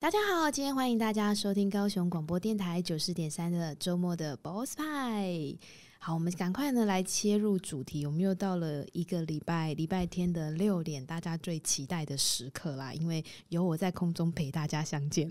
[0.00, 5.54] 大家好，今天欢迎大家收听高雄广播电台九四点三的周末的 Boss 派。
[6.02, 8.06] 好，我们赶快呢来切入主题。
[8.06, 15.30] 我们又到了一个礼拜礼拜天的六点，大家最期待的时刻啦，因为有我在空中陪大家相见。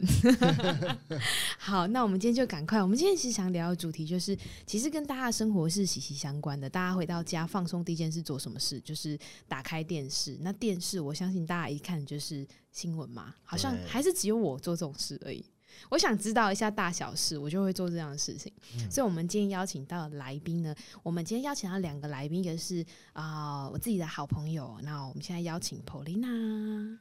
[1.58, 2.80] 好，那我们今天就赶快。
[2.84, 4.38] 我们今天其实想聊的主题就是，
[4.68, 6.70] 其实跟大家的生活是息息相关的。
[6.70, 8.80] 大家回到家放松第一件事做什么事？
[8.82, 9.18] 就是
[9.48, 10.38] 打开电视。
[10.40, 15.44] 那电视，我相信大家一看就是新闻嘛，好像还是只有我做这种事而已。
[15.90, 18.52] 我想知道一下大小事，我就会做这样的事情。
[18.78, 24.80] 嗯、所以，我们今天邀请到的来宾呢，我们今天邀请到两个来宾，一个是啊、呃，我自己的好朋友。
[24.84, 26.98] 那我们现在邀请 Paulina。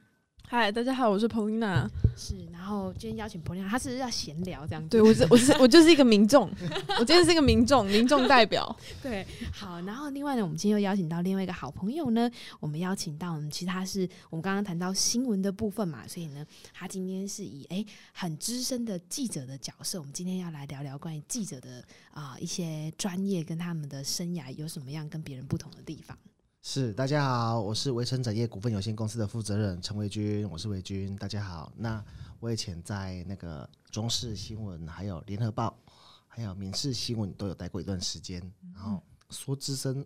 [0.51, 1.87] 嗨，大家好，我是 Paulina。
[2.17, 4.89] 是，然后今天邀请 Paulina，他是要闲聊这样子。
[4.89, 6.49] 对，我是我是我就是一个民众，
[6.99, 8.75] 我今天是一个民众，民众代表。
[8.99, 12.27] 对，好，然后另外呢，我们今天又邀请到另外一个好朋友呢，
[12.59, 26.17] 我们邀请到我们，其实他是我们刚刚谈到新闻的部分嘛，所以呢，他今天是以诶很资深的记者的角色，我们今天要来聊聊关于记者的啊、呃、一些专业跟他们的生涯有什么样跟别人不同的地方。
[26.61, 31.71] 是，大家好，我是维城展业股份有限公司的负责人陈维军，我是维军，大家好。
[31.77, 32.03] 那
[32.41, 35.79] 我以前在那个中视新闻、还有联合报、
[36.27, 40.05] 还有民视新闻都有待过一段时间，嗯、然后说资深，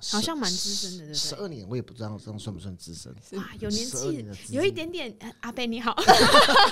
[0.00, 1.14] 好像蛮资深的，对不对？
[1.14, 3.14] 十二年，我也不知道这样算不算资深。
[3.32, 5.16] 哇，有年纪，有一点点。
[5.40, 5.94] 阿贝你好，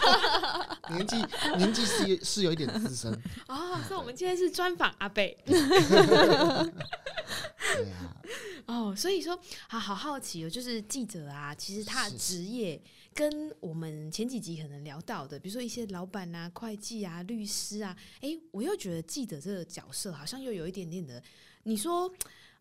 [0.91, 1.17] 年纪
[1.57, 3.13] 年纪是是有一点资深。
[3.49, 5.37] 哦，所以我们今天是专访阿贝。
[5.47, 5.57] 对
[7.91, 8.17] 啊，
[8.67, 12.81] 哦，所以说，好好好奇哦，就是记者啊，其实他的职业
[13.15, 21.23] 跟我们前几集可能聊到的，比如说一些老板啊、会计啊、律师啊，哎，我又觉得记者这个角色好像又有一点点的，
[21.63, 22.13] 你说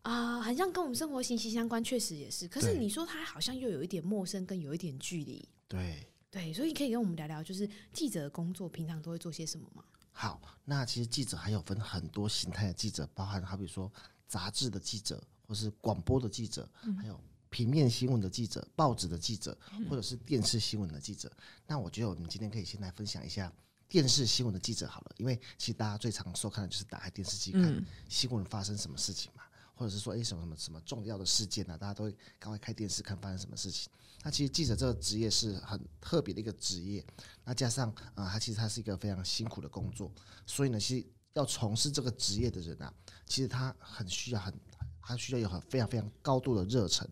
[0.02, 2.46] 啊、呃，很像跟我们生活息息相关，确实也是。
[2.46, 5.48] 可是你说它好像又有一点陌生，跟有一点距离。
[5.66, 9.84] 对对，所以可以跟我们聊聊，就是记者的工作平常都会做些什么吗？
[10.12, 13.90] 好，那其实记者还有分很多形态的记者，包含好比说。
[14.28, 16.66] 杂志的记者，或是广播的记者，
[16.96, 19.54] 还有平面新闻的记者、报纸的记者，
[19.90, 21.30] 或者是电视新闻的记者。
[21.66, 23.52] 那我觉得我们今天可以先来分享一下
[23.90, 29.42] 电视新闻的记者好了，因为其实大家最常收看的就是打开电视机看新闻发生什么事情嘛，
[29.82, 33.90] 或者是说诶什么什么什么重要的事件啊，大家都会赶快开电视看发生什么事情。
[34.22, 37.04] 那其实记者这个职业是很特别的一个职业，
[37.44, 40.10] 那加上啊，他其实他是一个非常辛苦的工作，
[40.46, 41.06] 所以呢，其实。
[41.34, 42.92] 要从事这个职业的人啊，
[43.24, 44.52] 其实他很需要很，
[45.00, 47.08] 他需要有很非常非常高度的热忱。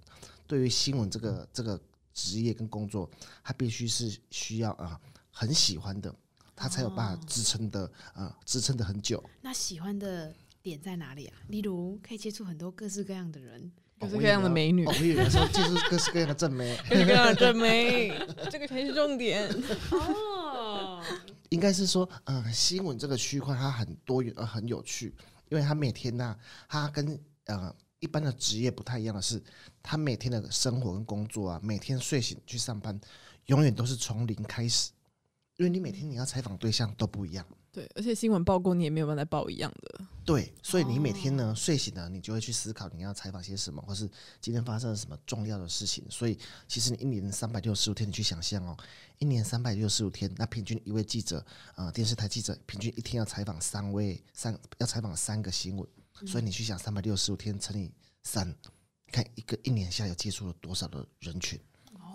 [0.47, 1.81] 对于新闻这个这个
[2.13, 3.11] 职业跟工作，
[3.43, 6.15] 他必须是需要啊很喜欢的，
[6.55, 9.25] 他才有办法支撑的啊支撑的很久。
[9.41, 11.37] 那喜欢的点在哪里啊？
[11.49, 14.87] 例如可以接触很多各式各样的人，各式各样的美女。
[14.87, 18.09] 我以为说接触各式各样的正妹， 各式各样的正妹，
[18.51, 19.49] 这个才是重点
[19.91, 21.03] 哦。
[21.49, 25.15] 应该是说，呃，新闻这个区块它很多元，呃，很有趣，
[25.49, 26.39] 因为它每天呢、啊，
[26.69, 29.43] 它跟呃一般的职业不太一样的是，
[29.83, 32.99] 它每天的生活跟工作啊，每天睡醒去上班，
[33.47, 34.93] 永远都是从零开始，
[35.61, 37.47] 因为你每天你要采访对象都不一样。
[37.71, 40.01] 对，而且新闻报过你也没有办法报一样的。
[40.25, 44.09] 对，所以你每天呢睡醒了，你就会去思考你要采访些什么，或是
[44.41, 46.03] 今天发生了什么重要的事情。
[46.09, 48.75] 所以其实你一年三百六十五天，你去想象哦，
[49.19, 51.45] 一年三百六十五天，那平均一位记者
[51.75, 55.87] 啊、呃，电视台记者平均一天要采访三位三，要采访三个新闻。
[56.27, 57.93] 所以你去想三百六十五天乘以
[58.23, 58.51] 三，
[59.13, 61.61] 看一个一年下有接触了多少的人群？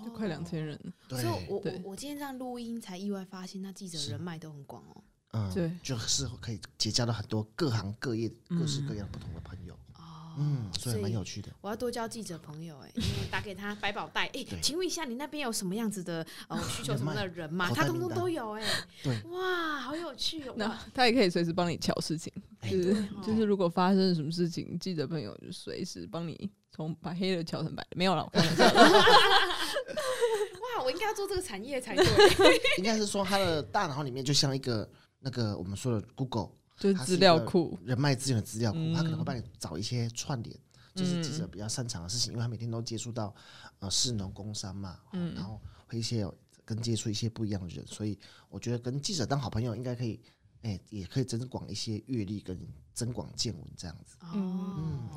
[0.05, 0.79] 就快两千人。
[1.09, 5.03] 对，所以我我我今天这样录音才意外发现，那记者人脉都很广哦。
[5.33, 9.73] 嗯，对，就是可以结交到很多各行各业、各式各样不同的朋友。
[9.95, 11.51] 哦，嗯，所以蛮有趣的。
[11.59, 17.69] 我要多交记者朋友，哎，因为打给他百宝袋， 哎，请问一下，你那边有什么样子的呃需求什么的人吗？
[17.75, 18.63] 他通通都有，哎，
[19.03, 20.53] 对，哇，好有趣哦。
[20.55, 28.65] 那他也可以随时帮你瞧事情，就是就是如果发生什么事情，记者朋友就随时帮你从把黑的瞧成白的，没有了，我开玩笑。
[30.78, 32.06] 哇，我应该要做这个产业才对。
[32.80, 34.89] 应该是说他的大脑里面就像一个。
[35.18, 40.56] 那个我们说的 Google 就是资料库，人脉资源的资料库，他可能会帮你找一些串联，
[40.94, 43.33] 就是记者比较擅长的事情，因为他每天都接触到
[43.80, 45.00] 呃市农工商嘛，
[45.33, 50.21] 然后会一些有跟接触一些不一样的人，所以我觉得跟记者当好朋友应该可以，
[50.62, 52.56] 哎，也可以增广一些阅历跟
[52.94, 54.18] 增广见闻这样子。
[54.31, 55.10] 嗯，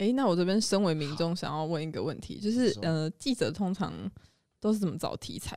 [0.00, 3.92] 哎，那我这边身为民众，想要问一个问题，就是呃，记者通常
[4.58, 5.56] 都是怎么找题材？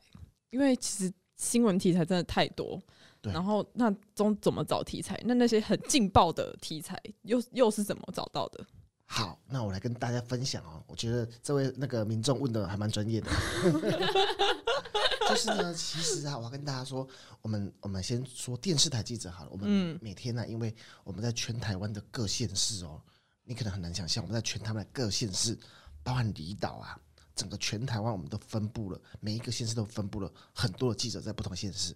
[0.50, 2.80] 因为其实新闻题材真的太多。
[3.22, 5.18] 然后那中怎么找题材？
[5.24, 8.62] 那那些很劲爆的题材又又是怎么找到的？
[9.06, 10.84] 好，那我来跟大家分享哦。
[10.86, 13.30] 我觉得这位那个民众问的还蛮专业的，
[13.62, 17.08] 就 就是呢，其实啊，我要跟大家说，
[17.40, 19.50] 我们我们先说电视台记者好了。
[19.50, 23.00] 我们每天呢、啊，因为我们在全台湾的各县市哦，
[23.44, 25.58] 你可能很难想象，我们在全台湾的各县市，
[26.02, 26.98] 包含离岛啊，
[27.34, 31.94] 整个全台湾我们都分布了，每一个县市都分布了很多的记者在不同县市，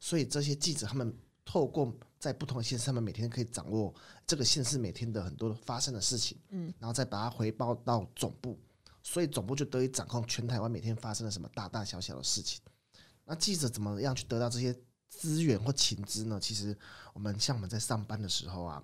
[0.00, 3.94] 所以这些记者他们透过在不同的县市，他们每天可以掌握
[4.26, 8.58] 这个县市每天的很多发生的事情，嗯，然后再把它回报到总部。
[9.04, 12.60] 所以总部就得以掌控全台湾每天发生了什么大大小小的事情。
[13.24, 14.72] 那记者怎么样去得到这些
[15.08, 16.38] 资源或情资呢？
[16.40, 16.76] 其实
[17.12, 18.80] 我们像我们在上班的时候啊，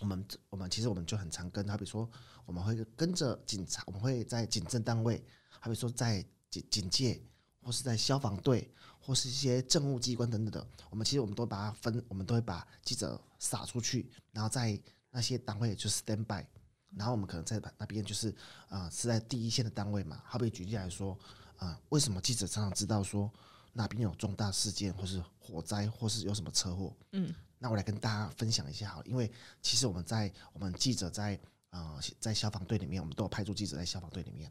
[0.00, 2.08] 我们我们其实我们就很常跟，好比说
[2.44, 5.24] 我们会跟着警察，我们会在警政单位，
[5.58, 7.20] 好比说在警警戒，
[7.62, 8.70] 或是在消防队，
[9.00, 10.66] 或是一些政务机关等等的。
[10.90, 14.78] 我们其实我们都把它分，我们都会把记者撒出去，然后在
[15.10, 16.46] 那些单位就 stand by。
[16.94, 18.34] 然后我们可能在那边就是，
[18.68, 20.22] 呃，是在第一线的单位嘛。
[20.24, 21.18] 好比举例来说，
[21.58, 23.30] 呃，为什么记者常常知道说
[23.72, 26.96] 那边有重大事件，或是火灾，或是有什么车祸？
[27.12, 29.06] 嗯，那我来跟大家分享一下好了。
[29.06, 29.30] 因为
[29.62, 31.38] 其实我们在我们记者在
[31.70, 34.50] 呃在消防队里面，我们都有派驻记者在消防队里面。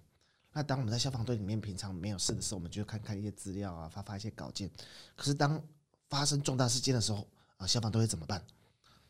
[0.51, 4.69] 那当我们在消防队里面平常没有事的时候，我们就看看一些资料啊，发发一些稿件。
[5.15, 5.61] 可是当
[6.09, 8.41] 发生重大事件的时候，啊、呃，消防队会怎么办？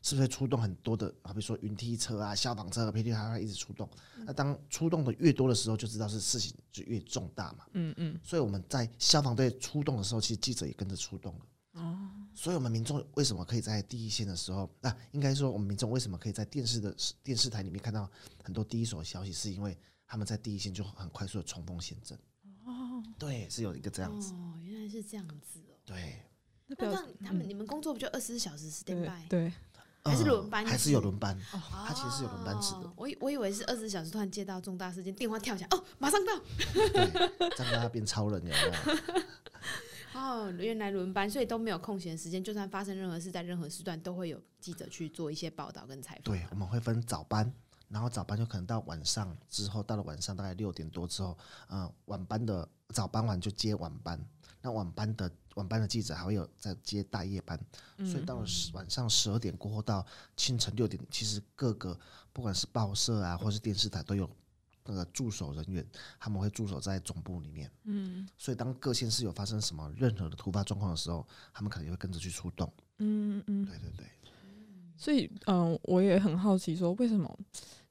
[0.01, 3.89] 是不是会出动很多的，好比说云梯车啊、消防车、啊噼里啪啦一直出动？
[4.17, 7.65] 那当出动的越多的时候，就知道是事情就越重大嘛。
[7.73, 8.19] 嗯嗯。
[8.23, 11.81] 所以我们在消防队出动的时候，其实记者也跟着出动了。
[11.81, 12.09] 哦。
[12.35, 14.69] 所以我们民众为什么可以在第一线的时候？
[14.81, 18.09] 那、啊、应该说，我们民众为什么可以在电视的电视台里面看到
[18.43, 19.31] 很多第一手消息？
[19.31, 22.17] 是因为他们在第一线就很快速的冲锋陷阵。
[22.65, 23.01] 哦。
[23.17, 24.33] 对，是有一个这样子。
[24.33, 25.79] 哦，原来是这样子哦。
[25.85, 26.19] 对。
[26.67, 29.27] 那这样他们你们工作不就二十四小时 standby？
[29.29, 29.53] 对。
[30.03, 32.93] 还是轮班，还是有轮班，他其实是有轮班制的。
[32.95, 36.39] 我我以为是二十四小时，突然接到重大事件，电话跳起来，哦，马上到。
[36.75, 38.71] 对，让他变超人，有没有？
[40.15, 46.23] 哦，原来轮班，所以都没有空闲时间，就算发生任何事，在任何时段都会有记者去做一些报道跟采访。
[46.23, 47.51] 对，我们会分早班，
[47.89, 51.37] 然后早班就可能到晚上之后，到了晚上大概六点多之后，
[51.69, 54.19] 嗯，晚班的早班完就接晚班，
[54.61, 55.31] 那晚班的。
[55.55, 57.57] 晚班的记者还会有在接大夜班，
[57.99, 61.97] 所以到了晚上十二点过后到清晨六点，其实各个
[62.33, 64.29] 不管是报社啊，或是电视台都有
[64.85, 65.85] 那个驻守人员，
[66.19, 67.69] 他们会驻守在总部里面。
[67.83, 72.71] 嗯，所以当各县市有发生什么任何的突发状况的时候，他们可能也会跟着去出动。
[72.99, 74.05] 嗯嗯，对对对。
[74.97, 77.39] 所以嗯，我也很好奇，说为什么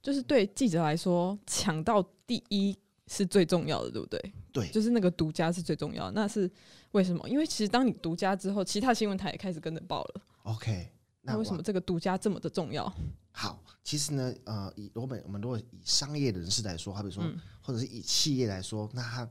[0.02, 2.76] 就是对记者来说抢到第一
[3.08, 4.32] 是最重要的，对不对？
[4.52, 6.50] 对，就是那个独家是最重要的，那是。
[6.94, 7.28] 为什么？
[7.28, 10.22] 因为其实当你独家之后，其他新闻台也开始跟着报了。
[10.44, 10.92] OK，
[11.22, 12.86] 那为什么这个独家这么的重要？
[13.36, 19.28] 好，其实呢，呃，以我们我们如果以商业人士来说，好比说，嗯、或者是以企业来说，那他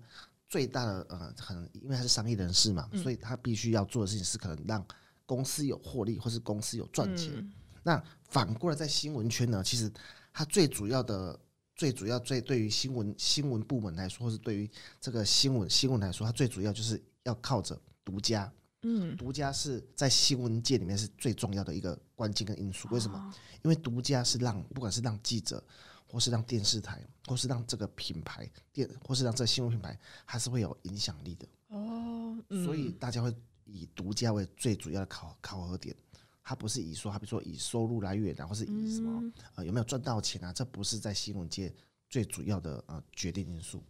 [0.50, 4.86] 最大的呃，可能因为他是商业人士嘛，嗯、所以他必须要做的事情是可能让
[5.26, 7.32] 公司有获利，或是公司有赚钱。
[7.36, 9.90] 嗯、那反过来在新闻圈呢，其实
[10.34, 11.40] 他最主要的。
[11.76, 14.70] 最主要，最对于新闻新闻部门来说，或是对于
[15.02, 18.50] 这个新闻新闻来说，它最主要就是要靠着独家。
[18.84, 22.88] 嗯，独家是在新闻界里面是最重要的一个关键跟因素。
[22.92, 23.34] 为什么？
[23.64, 25.64] 因为独家是让不管是让记者，
[26.06, 31.48] 或是让电视台，或是让这个品牌电，或是让这个新闻品牌，还是会有影响力的。
[31.70, 33.34] 哦，所以大家会
[33.66, 35.96] 以独家为最主要的考考核点。
[36.44, 40.52] 它不是以说，它比如说以收入来源，然后是以什么、嗯、呃有没有赚到钱啊？
[40.52, 41.74] 这不是在新闻界
[42.10, 43.82] 最主要的呃决定因素。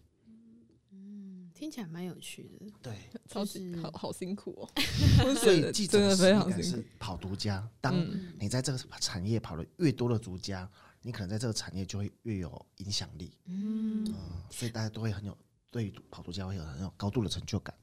[1.63, 2.71] 嗯，听起来蛮有趣的。
[2.81, 2.93] 对，
[3.27, 4.69] 超级好好辛苦哦。
[5.39, 7.65] 所以记者的实力是跑独家。
[7.79, 7.95] 当
[8.37, 10.69] 你在这个产业跑的越多的独家，
[11.01, 13.31] 你可能在这个产业就会越有影响力。
[13.45, 14.13] 嗯，呃、
[14.51, 15.37] 所以大家都会很有
[15.71, 17.73] 对跑独家会有很有高度的成就感。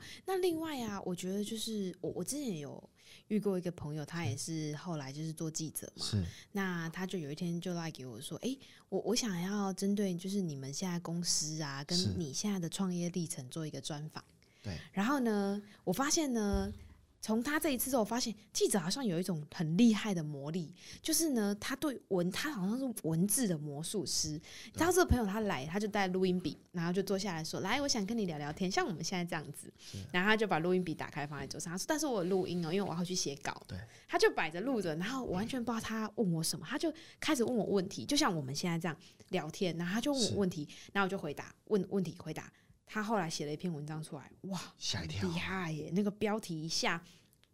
[0.00, 2.82] 哦，那另外啊，我觉得就是我我之前有。
[3.26, 6.04] 遇过一个朋友，他也是后来就是做记者嘛。
[6.04, 6.24] 是。
[6.50, 14.24] 那他就有一天就来给我说：“哎、欸，我我想要针对就是你们现在公司啊，跟你现在的创业历程做一个专访。”
[14.62, 14.76] 对。
[14.92, 16.72] 然后呢，我发现呢。
[17.22, 24.40] 从他这一次之后，我发现记者好像有一种很厉害的魔力，就是呢，他对文，他好像是文字的魔术师。
[24.74, 29.70] 然后这个朋友他来，他就带录音笔，然后就坐下来说：“来，我想跟你聊聊天，像我们现在这样子。”
[30.10, 38.96] 然后他就把录音笔打开放在桌上，他说：“但是我有录音哦，因为我要去写稿。”对，他就摆着录着，然后我完全不知道他问我什么，他就开始问我问题，就像我们现在这样
[39.28, 42.50] 聊天，然后他就问我问题，然后我就回答，问问题回答。
[42.92, 45.92] 他后来写了一篇文章出来，哇，吓一跳，厉害耶！
[45.94, 47.00] 那个标题一下，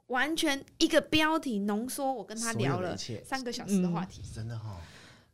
[0.07, 4.81] 完全一个标题浓缩，我跟他聊了三个小时的话题，嗯、真的哈、哦，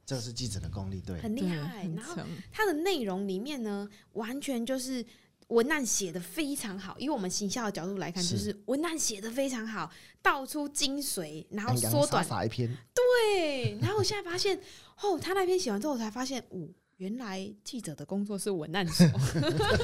[0.05, 1.87] 这是记者的功力，对，很厉害。
[1.95, 2.17] 然后
[2.51, 5.07] 他的内容里面呢，完全就是
[5.47, 9.89] 文案写的非常好，以我们行销的角度来看，就是文案写的非常好，
[10.21, 12.69] 道出精髓，然后缩短撒一篇。
[12.93, 14.59] 对，然后我现在发现，
[15.01, 16.67] 哦，他那篇写完之后，我才发现，哦，
[17.03, 19.05] 原来记者的工作是文案手，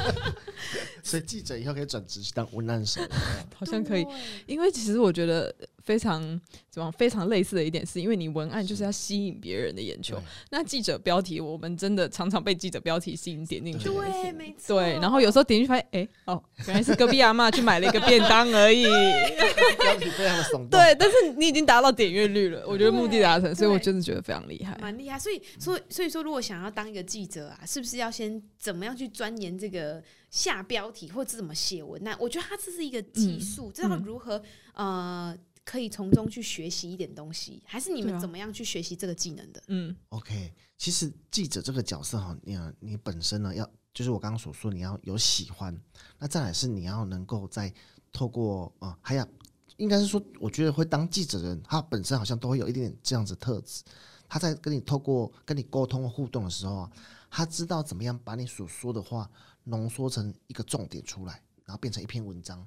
[1.02, 3.00] 所以记者以后可以转职去当文案手，
[3.56, 4.06] 好像可以，
[4.46, 5.52] 因为其实我觉得。
[5.88, 10.20] 非常怎么非常类似的一点是，因为你文案就是要吸引别人的眼球。
[10.50, 13.88] 那记者标题，我们真的常常被记者标题吸引点进去。
[13.88, 14.78] 对，没错。
[14.78, 18.84] 对，然后有时候点进去发现，哎、欸，哦，原来是隔壁阿嬷去买了一个便当而已。
[18.84, 20.68] 标题非常的耸动。
[20.68, 25.18] 对，但是你已经达到点阅率了，我觉得目的达成，所以我真的觉得非常厉害，蛮厉害。
[25.18, 32.14] 所以，所以，所以说，如果想要当一个记者啊，是不是要先怎么样去钻研这个下标题，或者怎么写文案？
[32.20, 34.42] 我觉得它这是一个技术，知道如何
[34.74, 35.34] 呃。
[35.68, 39.62] 可以从中去学习一点东西，还是你们怎么样去学习这个技能的？
[39.66, 45.78] 嗯，OK，其实记者这个角色哈，你你本身呢要，就是我刚刚所说，你要有喜欢，
[46.18, 47.70] 那再来是你要能够在
[48.10, 49.28] 透过啊，还要
[49.76, 53.82] 应该是说，我觉得会当记者的人，他本身好像都会有一点点这样子特质，
[54.26, 56.92] 他在跟你透过跟你沟通互动的时候啊，
[57.28, 59.30] 他知道怎么样把你所说的话
[59.64, 62.66] 浓缩成一个重点出来，然后变成一篇文章。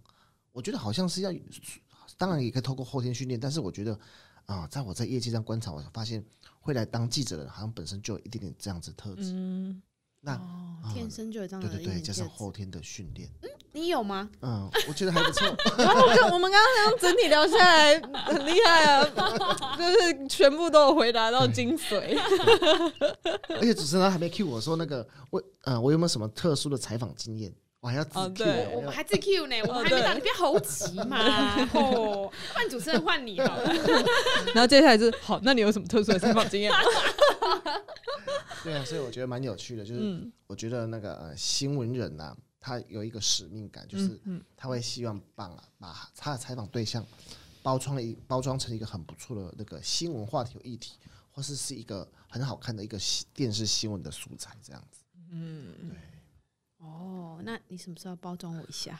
[0.52, 1.34] 我觉得好像是要。
[2.22, 3.94] 当然也可以透过后天训练，但是我觉得
[4.46, 6.24] 啊、呃，在我在业界上观察，我发现
[6.60, 9.32] 会来当记者的人，好像本身就有一点点这样子特质。
[9.34, 9.82] 嗯，
[10.20, 10.40] 那、
[10.94, 13.28] 天生就有这样的对对对，加上后天的训练。
[13.42, 14.30] 嗯，你有吗？
[14.42, 15.48] 嗯，我觉得还不错。
[15.80, 16.02] 然后
[16.32, 19.04] 我们刚刚这样整体聊下来，很厉害啊，
[19.76, 22.16] 就是全部都有回答到精髓。
[23.58, 27.52] 而且主持人还没 cue 我说那个我呃，我有没有什么特殊的采访经验？
[27.82, 31.18] 我还要自 Q，、哦、对我们还自 Q 呢，我们 还没到，你不要猴急嘛。
[31.74, 33.74] 哦，换主持人换你好了。
[34.54, 36.72] 然后接下来就是，好，那你有什么特殊的采访经验？
[38.64, 44.20] 对啊，所以我觉得蛮有趣的，就是我觉得那个呃新闻人呐、啊，他有一个使命感，就是
[44.56, 47.04] 他会希望把把他的采访对象
[47.64, 51.00] 包装了一包装成一个很不错的那个新闻话题有议题，
[51.32, 53.00] 或是是一个很好看的一个
[53.34, 55.00] 电视新闻的素材这样子。
[55.32, 55.98] 嗯，对。
[56.82, 59.00] 哦，那你什么时候包装我一下？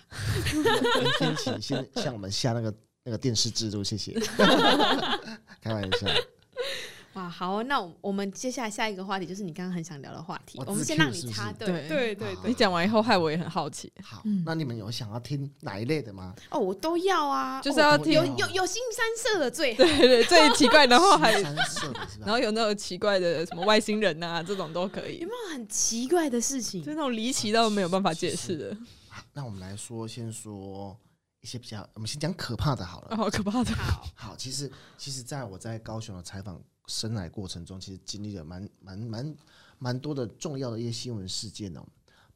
[0.54, 2.74] 明天请先向我们下那个
[3.04, 4.14] 那个电视制度，谢谢。
[5.62, 6.08] 开玩笑。
[7.14, 10.58] 哇，好，那我们接下来下一个话题就是你刚刚很想聊的话题。
[10.66, 13.92] 我们先让你插队，对对对，你讲完以后，害我也很好奇。
[14.02, 16.34] 好，那你们有想要听哪一类的吗？
[16.50, 25.20] 哦，我都要啊，就是要听有有有新三色的最好，对对， 最奇怪，然后还然后有那种奇怪的什么外星人呐，这种都可以。
[25.20, 26.82] 有没有很奇怪的事情？
[26.82, 28.78] 就那种离奇到没有办法解释的。
[29.34, 30.98] 那我们来说，先说
[31.42, 33.18] 一些比较，我们先讲可怕的好了。
[33.18, 33.72] 好可怕的。
[33.76, 36.62] 好，好，其实其实，在我在高雄的采访。
[36.92, 39.36] 生涯过程中，其实经历了蛮蛮蛮
[39.80, 41.84] 蛮多的重要的一些新闻事件哦，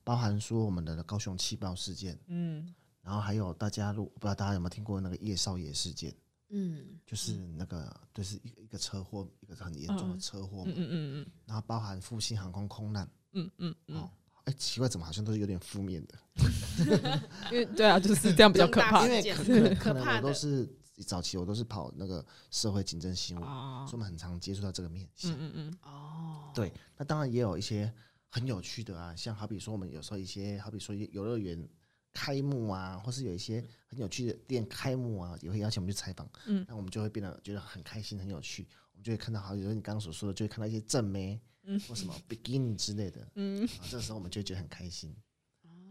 [0.04, 6.16] 包含说我们的高雄气爆事件，嗯，然后还有大家，不知道大家有没有听过那个叶少爷事件，
[6.50, 14.10] 嗯，就是那个就是一个一个车祸，一个很严重的车祸，嗯嗯嗯，然后包含复兴航空空难，嗯嗯嗯，哦，
[14.46, 16.16] 哎，奇怪，怎么好像都是有点负面的？
[17.52, 20.68] 因为对啊，就是这样比较可怕，因为可能可能我都是。
[21.04, 25.32] 早期我都是跑那个社会竞争新闻，所以我们很常接触到这个面向。
[25.34, 25.78] 嗯嗯嗯。
[25.82, 26.52] 哦。
[26.54, 27.94] 对，那当然也有一些
[28.30, 31.68] 很有趣的啊，像好比说我们有时候一些，好比说游乐园
[32.14, 36.30] 开幕啊，或是有一些很有趣的店开幕啊，也会邀请我们去采访。
[36.46, 36.66] 嗯。
[36.68, 38.66] 那我们就会变得觉得很开心、很有趣。
[38.94, 43.28] 我们就会看到，好比说你刚刚所说的，就会看到一些正妹，嗯，或什么比基尼之类的。
[43.36, 43.66] 嗯。
[43.66, 45.14] 啊，这个时候我们就会觉得很开心。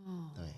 [0.06, 0.30] 哦。
[0.34, 0.48] 对。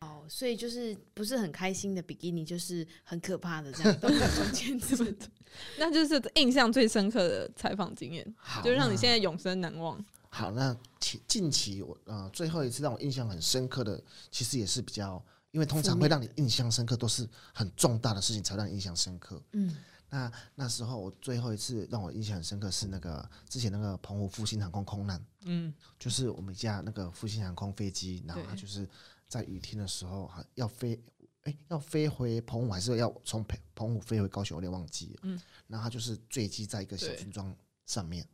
[0.00, 5.16] 哦，所以就是不是很开心的比基尼，就是很可怕的这样，都在中间是
[5.78, 10.02] 那就是印象最深刻的采访经验，就让你现在永生难忘。
[10.30, 19.42] 好，那近近期我呃最后一次让我印象很深刻的，其实也是比较，因为通常会让你印象深刻都是很重大的事情才让你印象深刻。
[19.52, 19.76] 嗯，
[20.08, 28.88] 那那时候我最后一次让我印象很深刻是那个之前那个澎湖复兴航空空难，嗯，就是我们家那个复兴航空飞机，然后它就是。
[29.30, 31.00] 在雨天的时候，哈，要飞，
[31.44, 34.56] 哎、欸，要飞回澎湖，还是要从澎澎湖飞回高雄？
[34.56, 35.20] 有点忘记了。
[35.22, 37.56] 嗯，然后他就是坠机在一个小村庄
[37.86, 38.26] 上面，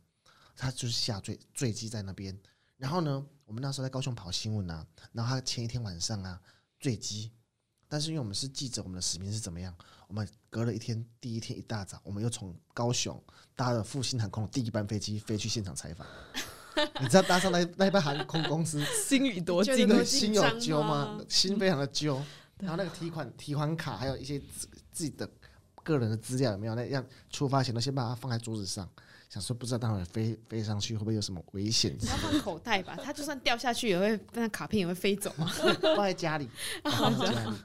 [0.55, 2.35] 他就是下坠坠机在那边。
[2.77, 6.41] 然后呢，我们那时候在高雄跑新闻啊，然后他前一天晚上啊
[6.79, 7.31] 坠机，
[7.87, 9.71] 但是因为我们是记者，我们的使命是怎么样？
[10.07, 13.23] 我们隔了一天，第一天一大早，我们又从高雄
[13.55, 16.07] 搭了复兴航空的第一班飞机飞去现场采访。
[17.01, 21.19] 你知道搭上那那班航空公司心里多惊，心有揪吗？
[21.27, 22.21] 心非常的揪。
[22.59, 25.29] 然后那个提款提款卡，还有一些自自己的
[25.83, 26.75] 个人的资料有没有？
[26.75, 28.89] 那样出发前都先把它放在桌子上，
[29.29, 31.95] 想说不知道待会飞飞上去会不会有什么危险？
[31.99, 35.45] 你要放口袋吧，它就算掉下去也会，那卡片也会飞走嘛。
[35.81, 36.49] 放在家里，
[36.83, 37.57] 放在家里。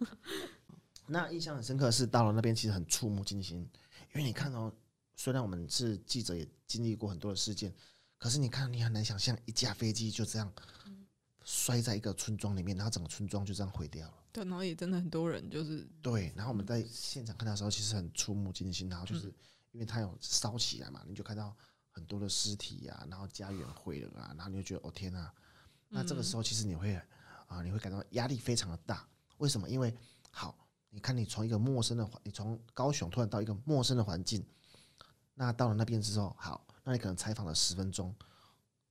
[1.06, 3.58] 那印象很深刻的是到了那边，其实很触目惊心，
[4.14, 4.70] 因为你看到，
[5.16, 7.72] 虽然我们是记者，也经历过很多的事件，
[8.22, 10.52] 可是你看，你很难想象一架飞机就这样。
[11.44, 14.14] 摔在一个村庄里面，然后整个村庄就这样毁掉了。
[14.32, 16.32] 对，然后也真的很多人就是对。
[16.36, 18.88] 然后我们在现场看到的时候，其实很触目惊心。
[18.88, 19.26] 然后就是
[19.72, 21.52] 因为它有烧起来嘛，你就看到
[21.90, 25.32] 很多的尸体啊，然后家园毁了啊，然后你就觉得哦天呐，
[25.88, 26.94] 那这个时候其实你会
[27.48, 29.04] 啊，你会感到压力非常的大。
[29.38, 29.68] 为什么？
[29.68, 29.92] 因为
[30.30, 30.56] 好，
[30.90, 34.46] 你看你从一个陌生的环，你从高雄突然到一个陌生的环境，
[35.34, 38.14] 那到了那边之后，好，那你可能采访了十分钟。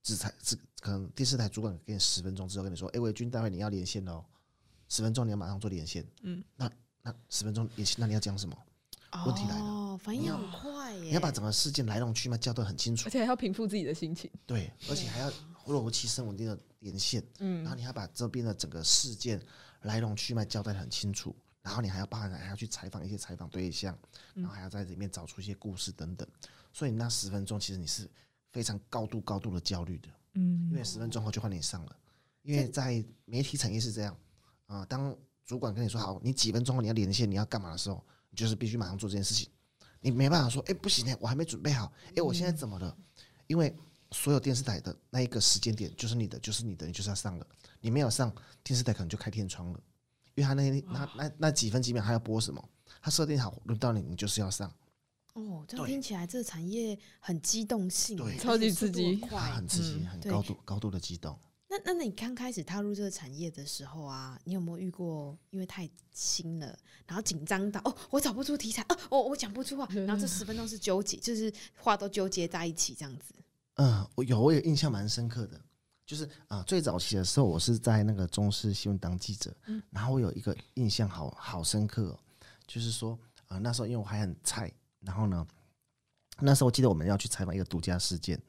[0.02, 4.24] 只采只可能电视台主管给你十分钟之后跟你说：“哎、欸，伟君，待会你要连线哦，
[4.88, 6.68] 十分钟你要马上做连线。”嗯，那
[7.02, 8.56] 那十分钟连线，那你要讲什么？
[9.12, 11.00] 哦、问题来了，反应很快耶！
[11.02, 14.28] 你要把整个事件来龙去脉交代很清楚，而且还要平复自己的心情。
[14.44, 15.30] 对，而且还要
[15.66, 17.22] 逻辑声稳定的连线。
[17.38, 19.40] 嗯，然后你还把这边的整个事件
[19.82, 21.32] 来龙去脉交代很清楚，
[21.62, 23.96] 然后你还要包含还要去采访一些采访对象，
[24.34, 26.26] 然后还要在里面找出一些故事等等。
[26.72, 28.10] 所以那十分钟其实你是。
[28.52, 31.96] 非常高度高度的焦虑的，嗯，因为十分钟后就换你上了，
[32.42, 34.14] 因为在媒体产业是这样
[34.66, 34.84] 啊。
[34.84, 39.48] 当主管跟你说好，你几分钟后你要连线，你要干嘛的时候，你就是必须马上做这件事情。
[40.02, 42.94] 你没办法说，哎，不行呢，我还没准备好，哎，我现在怎么了？
[43.46, 43.74] 因为
[44.10, 47.46] 所有电视台的那一个时间点就是你的，就是你的，你就是要上了。
[47.80, 48.30] 你没有上，
[48.62, 49.80] 电视台可能就开天窗了，
[50.34, 52.62] 因为他那那那那几分几秒他要播什么，
[53.00, 54.70] 他设定好轮到你，你就是要上。
[55.34, 61.38] 哦，这样听起来这个产业很机动性，对，超级刺激，快，很刺激，很高度高度的激动。
[61.68, 73.34] 那那那你刚开始踏入这个产业的时候啊，你有没有遇过因为太新了，然后紧张到哦，我找不出题材，哦，我我讲不出话， 然后这十分钟是纠结，就是话都纠结在一起这样子。
[73.76, 75.58] 嗯，我有，我也印象蛮深刻的，
[76.04, 82.20] 就是啊，最早期的时候，我是在那个中视新闻当记者，嗯，然后我有一个印象好好深刻哦，
[82.66, 84.70] 就是说啊，那时候因为我还很菜。
[85.02, 85.46] 然后呢，
[86.38, 88.40] 那时候我记得我们要去采访一个独家事件，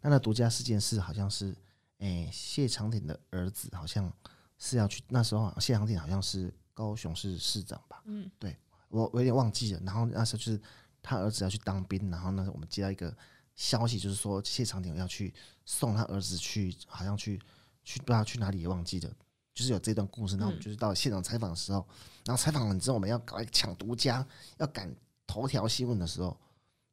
[0.00, 1.56] 那那独家事件是好像是，
[1.98, 4.12] 诶谢长廷的儿子好像
[4.58, 8.56] 是要去，那时候谢长廷好像是高雄市市长吧，嗯，对
[8.88, 9.80] 我我有点忘记了。
[9.84, 10.60] 然后那时候就是
[11.00, 13.16] 他儿子要去当兵，然后呢我们接到一个
[13.56, 15.32] 消息，就是说谢长廷要去
[15.64, 17.40] 送他儿子去，好像去
[17.84, 19.10] 去不知道去哪里也忘记了，
[19.54, 20.36] 就是有这段故事。
[20.36, 21.86] 那我们就是到现场采访的时候，
[22.26, 24.26] 然后采访完之后我们要搞一个抢独家，
[24.58, 24.94] 要赶。
[25.32, 26.36] 头条新闻的时候，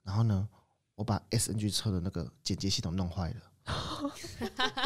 [0.02, 0.48] 然后呢，
[0.96, 4.14] 我把 SNG 车的那个剪接系统弄坏了，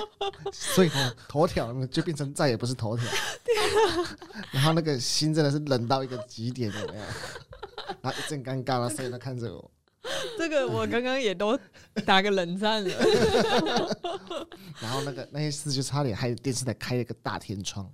[0.51, 3.05] 所以呢，头条呢就变成再也不是头条。
[4.51, 7.03] 然后那个心真的是冷到一个极点，有没有？
[8.01, 9.71] 然后一阵尴尬了，所有人都看着我。
[10.35, 11.55] 这个我刚刚也都
[12.03, 12.89] 打个冷战了。
[14.81, 17.87] 然后那个那些事就差点害电视台开了个大天窗。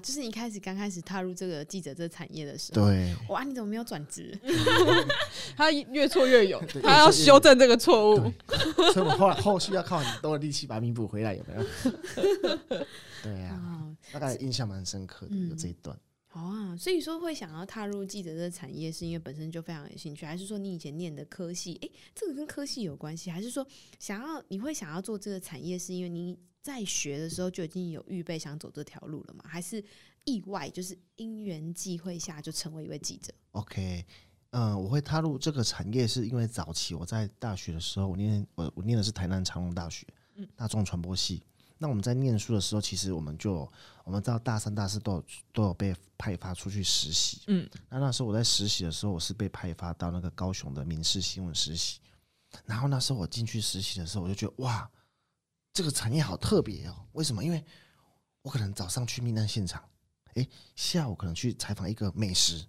[0.00, 4.38] 就是你一开始刚开始踏入这个记者这个产业的时候，对，哇，你怎么没有转职？
[5.56, 8.32] 他越挫越勇，他要修正这个错误，
[8.92, 11.66] 所以我后来后续要靠很多的力气把它弥补回来，有没有？
[13.22, 15.96] 对呀、啊，大概印象蛮深刻的，有这一段。
[16.32, 21.78] 哦啊，所以说会想要踏入记者这个产业，是因为本身就非常有兴趣，还是说你以前念的科系？
[21.82, 23.66] 哎，这个跟科系有关系，还是说
[23.98, 26.38] 想要你会想要做这个产业，是因为你？
[26.66, 29.44] 在学的时候就已经有预备想走这条路了吗？
[29.46, 29.80] 还是
[30.24, 34.04] 意外，就是因缘际会下就成为一位记者？OK，
[34.50, 41.40] 嗯、呃，我会踏入这个产业是因为早期我在大学的时候，我念我我念的是台南长隆大学，嗯，大众传播系。
[41.78, 43.70] 那我们在念书的时候，其实我们就
[44.02, 52.00] 我们到大三、大四都有都有被派发出去实习，嗯，那那时候我在实习的时候，我是被派发到那个高雄的民事新闻实习。
[52.64, 54.90] 然后那时候我进去实习的时候，我就觉得哇。
[55.76, 57.44] 这个产业好特别哦，为什么？
[57.44, 57.62] 因为
[58.40, 59.84] 我可能早上去命案现场，
[60.32, 62.64] 诶，下午可能去采访一个美食，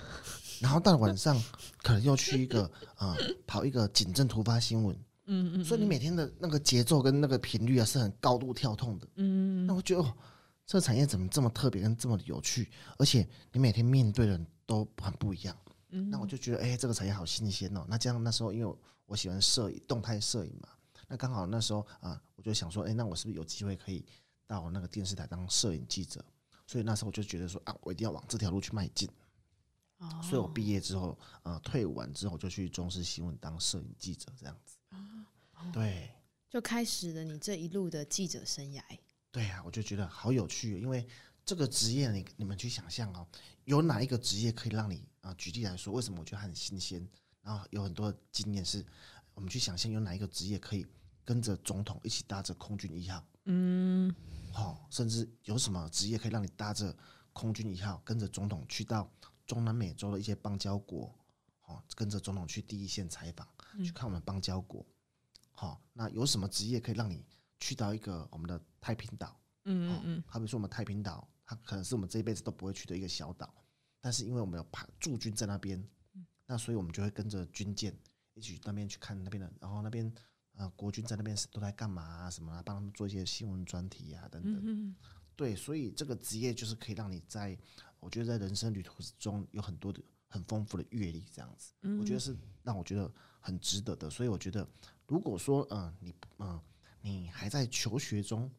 [0.60, 1.42] 然后到了晚上
[1.78, 2.64] 可能又去一个
[2.96, 4.94] 啊、呃，跑一个警政突发新闻，
[5.24, 10.14] 嗯嗯，所以你每天的那个节奏跟那个频率啊是很高度跳动的，嗯，那我觉得哦，
[10.66, 15.56] 这个产业怎么这么特别跟这么有趣，而且你每天面对的人都很不一样，
[15.92, 17.86] 嗯，那我就觉得哎，这个产业好新鲜哦。
[17.88, 20.68] 那这样那时候因为我喜欢摄影，动态摄影嘛。
[21.12, 24.02] 那刚好那时候啊，我就想说，哎，那我是不是有机会可以
[24.46, 26.24] 到那个电视台当摄影记者？
[26.66, 29.06] 所以那时候我就觉得说啊，我一定要往这条路去迈进。
[29.98, 34.78] 哦，所以我毕业之后，呃，退伍完之后就去中视新闻当摄影记者，这样子。
[35.70, 36.10] 对，
[36.48, 38.82] 就开始了你这一路的记者生涯。
[39.30, 41.06] 对啊，我就觉得好有趣，因为
[41.44, 43.28] 这个职业你你们去想象哦，
[43.64, 45.34] 有哪一个职业可以让你啊？
[45.34, 47.06] 举例来说，为什么我觉得很新鲜？
[47.42, 48.82] 然后有很多经验是，
[49.34, 50.86] 我们去想象有哪一个职业可以
[51.24, 53.24] 跟着总统一起搭着空军一号？
[53.44, 54.14] 嗯，
[54.52, 56.96] 好、哦，甚至有什么职业可以让你搭着
[57.32, 59.10] 空军一号，跟着总统去到
[59.46, 61.14] 中南美洲的一些邦交国？
[61.66, 63.46] 哦，跟着总统去第一线采访，
[63.84, 64.84] 去看我们邦交国。
[65.52, 67.24] 好、哦，那有什么职业可以让你
[67.58, 69.40] 去到一个我们的太平岛？
[69.64, 73.54] 嗯嗯嗯，好比说我们太平岛，它可能是我们这一辈子都不会去的一个小岛，
[74.00, 75.86] 但是因为我们有派驻军在那边，
[76.46, 77.96] 那所以我们就会跟着军舰
[78.34, 80.12] 一起那边去看那边的，然后那边
[80.60, 84.94] 呃国军在那边是都在干嘛啊什么啊，帮他们做一些新闻专题啊等等。
[85.34, 87.56] 对，所以这个职业就是可以让你在，
[87.98, 94.10] 我觉得在人生旅途中有很多的很丰富的阅历，这样子，我觉得是让我觉得很值得的。
[94.10, 94.68] 所以我觉得，
[95.06, 96.60] 如果说嗯、你嗯、
[97.00, 98.50] 你还在求学中。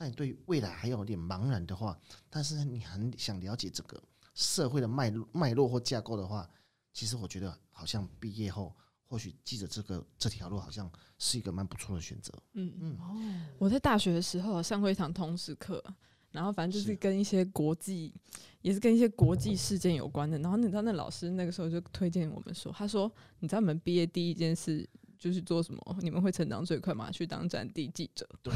[0.00, 4.00] 那你对未来还有点茫然的话，但是你很想了解这个
[4.32, 6.48] 社会的脉络、脉络或架构的话，
[6.92, 8.72] 其实我觉得好像毕业后
[9.08, 12.32] 或许记者这个这条路好像是一个蛮不错的选择。
[12.52, 12.96] 嗯嗯。
[13.00, 13.16] 哦，
[13.58, 15.82] 我在大学的时候上过一堂通识课，
[16.30, 18.14] 然后反正就是跟一些国际，
[18.62, 20.38] 也是跟一些国际事件有关的。
[20.38, 24.88] 然后你知道那老师那个时候就推荐我们说，他说你知道我们毕业第一件事。
[25.18, 25.96] 就是做什么？
[26.00, 27.10] 你们会成长最快吗？
[27.10, 28.26] 去当战地记者。
[28.42, 28.52] 对，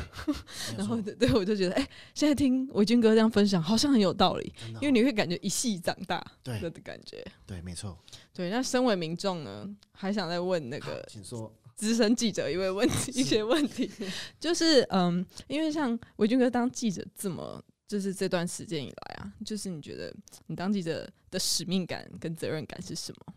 [0.77, 7.25] 然后对，对我就觉得，哎、欸，现在听维军哥这样分享，好像很有道理，因为你会感觉一系长大，对的感觉。
[7.45, 7.99] 对，没错。
[8.33, 13.91] 对，那身为民众呢，还想再问那个，请说，资深记者一位问题， 一些问题，
[14.39, 20.15] 就是嗯，因为像维军哥当记者这么，就是这段时间以来啊，就是你觉得
[20.47, 23.35] 你当记者的使命感跟责任感是什么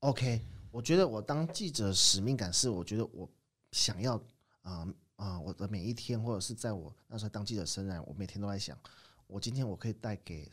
[0.00, 0.40] ？OK。
[0.74, 3.30] 我觉得我当记者使命感是，我觉得我
[3.70, 4.16] 想要
[4.62, 4.86] 啊啊、
[5.18, 8.76] 呃呃，我的每一天，或者是在我那时候当记者生涯，我每天都在想，
[9.28, 10.50] 我今天我可以带给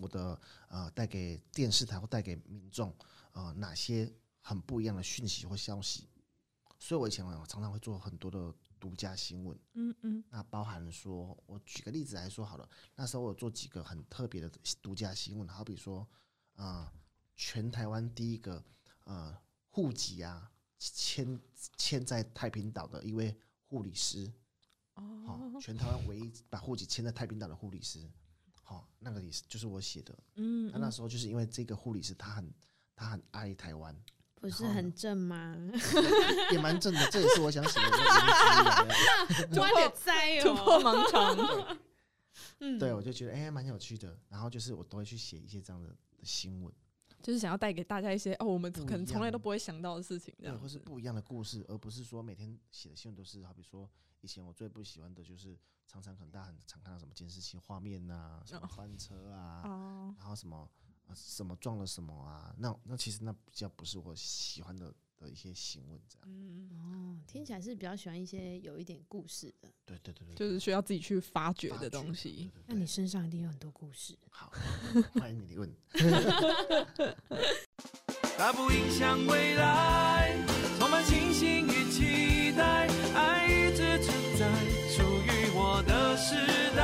[0.00, 2.90] 我的呃，带给电视台或带给民众
[3.30, 6.08] 啊、呃、哪些很不一样的讯息或消息。
[6.80, 14.50] 所以我以前我常常会做很多的独家新闻，嗯嗯，那包含说，我举个例子来说好了，那时候我做几个很特别的
[14.82, 16.00] 独家新闻，好比说
[16.56, 16.92] 啊、呃，
[17.36, 18.60] 全台湾第一个
[19.04, 19.32] 呃。
[19.72, 21.40] 户籍啊，迁
[21.78, 24.30] 迁在太平岛的一位护理师，
[24.94, 28.06] 哦，全台湾唯一把户籍迁在太平岛的护理师，
[28.62, 32.52] 好，那个也是就是我写的，嗯，那那时候就是因为这个护理师他很
[32.94, 33.96] 他很爱台湾，
[34.34, 35.56] 不是很正吗？
[36.52, 37.90] 也蛮正的，这也是我想写的
[39.50, 41.78] 突然栽突破盲肠，
[42.58, 46.70] 嗯，对，我就觉得哎，蛮有趣的，然后就是我都会去写一些这样的的新闻。
[47.22, 53.88] 就是想要带给大家一些哦，我们可能从来都不会想到的事情，对，或是不一样的故事，而不是说每天写的新闻都是，好比说
[54.20, 55.56] 以前我最不喜欢的就是
[55.86, 60.68] 常常可能大家很常看到什么监视器画面啊，什么翻车啊，哦、然后什么
[61.14, 64.92] 什么撞了什么啊，那那其实那比较不是我喜欢的。
[65.22, 72.50] 的一些新闻，这样，嗯哦，听起来是比较喜欢一些有一点故事的，对对对对，就是需要自己去发掘的东西。
[72.66, 74.18] 那你身上一定有很多故事。
[74.30, 74.52] 好，
[75.14, 75.72] 欢迎你问。
[78.36, 80.36] 它不影响未来，
[80.78, 84.50] 充满信心与期待，爱一直存在，
[84.88, 86.34] 属于我的时
[86.74, 86.82] 代，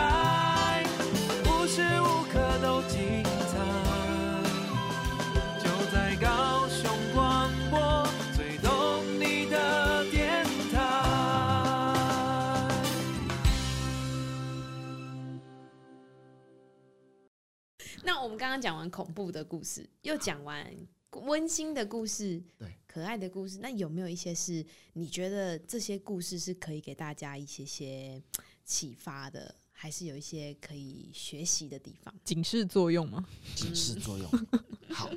[18.49, 20.67] 刚刚讲完恐怖的故事，又讲完
[21.13, 23.59] 温馨的故事，对，可爱的故事。
[23.59, 28.23] 那有没有一些是你觉得这些故事是可以给大家一些些
[28.65, 32.15] 启发的，还是有一些可以学习的地方？
[32.25, 33.23] 警示作用吗？
[33.55, 34.27] 警示作用。
[34.95, 35.11] 好，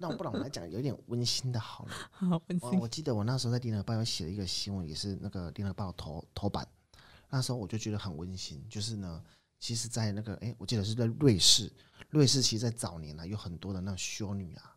[0.00, 1.92] 那我不然我们来讲有点温馨的，好了。
[2.12, 2.80] 好温馨。
[2.80, 6.66] 我记得我那时候在联合报有写了一个新闻，也是那个联合报头头版。
[7.28, 9.22] 那时候我就觉得很温馨，就是呢。
[9.60, 11.68] 其实，在那个哎，我记得是在瑞士。
[12.08, 14.76] 瑞士其实，在早年呢，有很多的那种修女啊，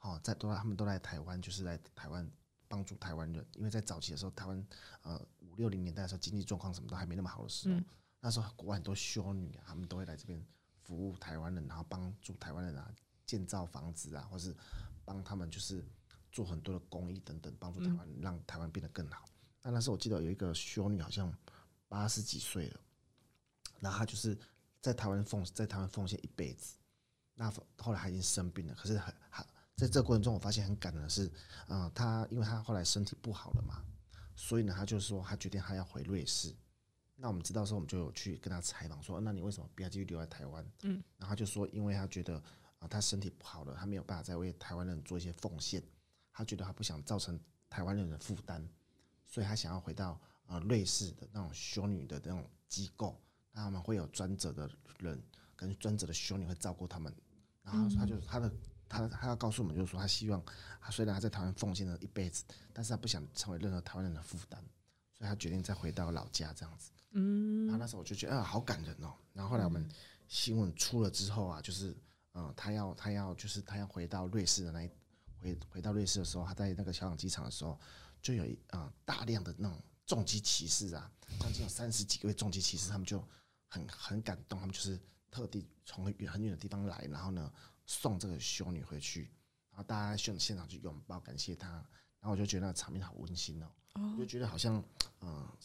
[0.00, 2.30] 哦，在都来，他们都来台湾，就是来台湾
[2.68, 3.46] 帮助台湾人。
[3.54, 4.66] 因为在早期的时候，台湾
[5.02, 7.80] 呃五六零年代的时候，经济状况什么都还没那么好的时候，
[8.20, 10.44] 那时候国外很多修女啊，他们都会来这边
[10.82, 12.92] 服务台湾人，然后帮助台湾人啊
[13.24, 14.54] 建造房子啊，或是
[15.04, 15.82] 帮他们就是
[16.30, 19.24] 做很多的公益等等，帮助台湾，让台湾变得更好。
[19.62, 21.32] 那那时候我记得有一个修女，好像
[21.88, 22.80] 八十几岁了。
[23.80, 24.38] 然后她就是
[24.86, 26.76] 在台湾奉在台湾奉献一辈子，
[27.34, 29.44] 那后来他已经生病了，可是很很
[29.74, 31.28] 在这个过程中，我发现很感人的是，
[31.66, 33.82] 嗯，他因为他后来身体不好了嘛，
[34.36, 36.54] 所以呢，他就说他决定他要回瑞士，
[37.16, 42.40] 那我们知道的时候，我们就有去跟他采访，说：“那你为什么不要继续留在台湾？”嗯，然后他就说：“因为他觉得
[42.78, 45.82] 啊，他身体不好了，他没有办法再为台湾人做一些奉献，
[46.32, 48.66] 他觉得他不想造成台湾人的负担，
[49.26, 53.20] 所以他想要回到呃瑞士的那种修女的那种机构，
[53.56, 55.18] 那他们会有专责的人
[55.56, 57.10] 跟专责的修女会照顾他们。
[57.62, 58.52] 然后他就他的
[58.86, 60.44] 他他要告诉我们，就是说他希望
[60.78, 64.62] 他虽然他在台湾奉献了一辈子，但是他不想成为任何台湾人的负担，
[65.14, 69.14] 所以他决定再回到老家这样子。”嗯，然后那时候我就觉得啊，好感人哦。
[69.32, 69.88] 然后后来我们
[70.28, 71.92] 新闻出了之后啊，就是
[72.34, 74.90] 嗯、呃，他要他要就是他要回到瑞士的那一
[75.40, 77.80] 回回到瑞士的时候，他在那个小港机场的时候，
[78.20, 83.26] 就有啊、呃、大量的那种重机骑士啊，将近有三十几个位重机骑士，他们就
[83.66, 84.98] 很很感动，他们就是
[85.30, 87.52] 特地从很远很远的地方来，然后呢
[87.84, 89.30] 送这个修女回去，
[89.70, 91.68] 然后大家在现现场去拥抱感谢她，
[92.20, 93.70] 然后我就觉得那个场面好温馨哦，
[94.14, 94.82] 我就觉得好像
[95.20, 95.28] 嗯。
[95.28, 95.56] 呃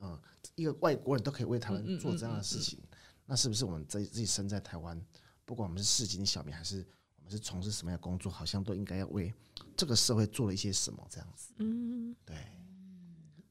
[0.00, 0.20] 嗯，
[0.56, 5.00] 一个外国人都可以为台湾做这样的事情，嗯嗯嗯嗯、那是不是我们自自己身在台湾，
[5.46, 9.32] 不管我们是市井小民，还是我们是从事什么样的工作，好像都应该要为
[9.76, 11.54] 这个社会做了一些什么这样子？
[11.58, 12.36] 嗯，对，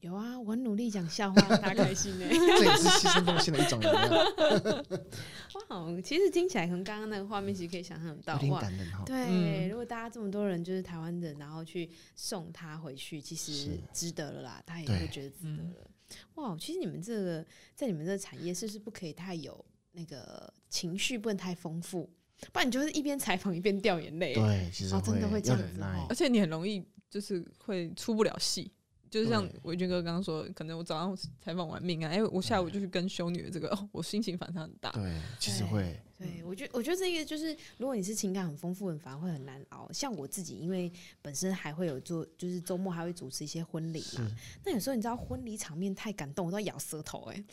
[0.04, 2.26] 有啊，我很努力讲笑话， 大家开心呢。
[2.28, 3.80] 这也是牺牲奉献的一种。
[5.70, 9.02] 哇，其实听起来从刚刚那个画面，其实可以想象到，有点感人哈。
[9.06, 15.90] 对，嗯、如果大家这么多人就是台湾人，然后去送他回去，其实值得了啦，他也会觉得值得了。
[16.34, 17.42] 哇，其实你们这个
[17.74, 22.10] 在你们这个产业是不是不可以太有那个情绪，不能太丰富，
[22.52, 24.34] 不然你就是一边采访一边掉眼泪。
[24.34, 28.70] 对，其实、哦、真的会这样子，而且你很容易就是会出不了戏。
[29.14, 34.90] 就是像维军哥刚刚说，可能我早上采访完命啊，哎，我下午就去跟修女的这个， 哦，我心情反差很大。
[34.90, 35.96] 对，其实会。
[36.18, 39.88] 对，我觉得，我觉得这个就是，如果你是情感很丰富的，反而会很难熬。
[39.92, 44.28] 像我自己，因为本身还会有做，就是周末还会主持一些婚礼嘛。
[44.64, 47.44] 那有时候你知道婚礼场面太感动，我都要咬舌头哎。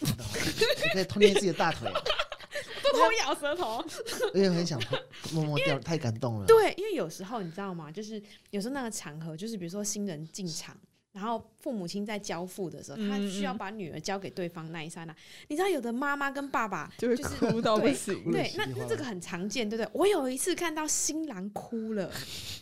[0.96, 1.92] 你可以捏自己的大腿，
[2.84, 3.86] 都偷咬舌头。
[4.34, 4.82] 因为很想
[5.32, 6.48] 默默掉，太感动了。
[6.48, 7.92] 对，因为有时候你知道吗？
[7.92, 8.20] 就是
[8.50, 10.76] 有时候那个场合，就是比如说新人进场。
[11.14, 15.16] 然后父母亲在交付的时候，他需要把女儿交给对方那一刹那，
[15.48, 18.32] 你知道有的妈妈跟爸爸就是哭到不行。
[18.32, 19.90] 对，那那这个很常见，对不对？
[19.94, 22.12] 我有一次看到新郎哭了，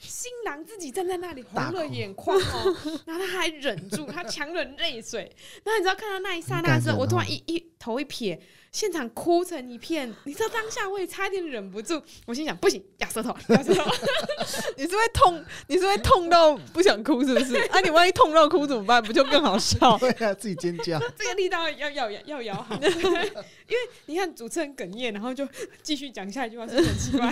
[0.02, 2.76] 新郎自己站在那里红了眼眶哦，
[3.08, 5.32] 然后他还忍住，他强忍泪水。
[5.64, 8.40] 然后你知道看到那一刹那的时候，我突然一一头一撇。
[8.72, 13.84] 现场哭成一片，你知道当下我也差点忍不住，我心想不行，咬舌头，咬舌头。
[14.78, 17.56] 你是会痛，你是会痛到不想哭是不是？
[17.72, 19.02] 啊，你万一痛到哭怎么办？
[19.04, 19.98] 不就更好笑？
[20.00, 21.00] 对啊，自己尖叫。
[21.16, 25.48] 这个力道要要要要咬好， 因为你看主持人哽咽，然后就
[25.84, 27.30] 继续讲下一句话，是很奇怪。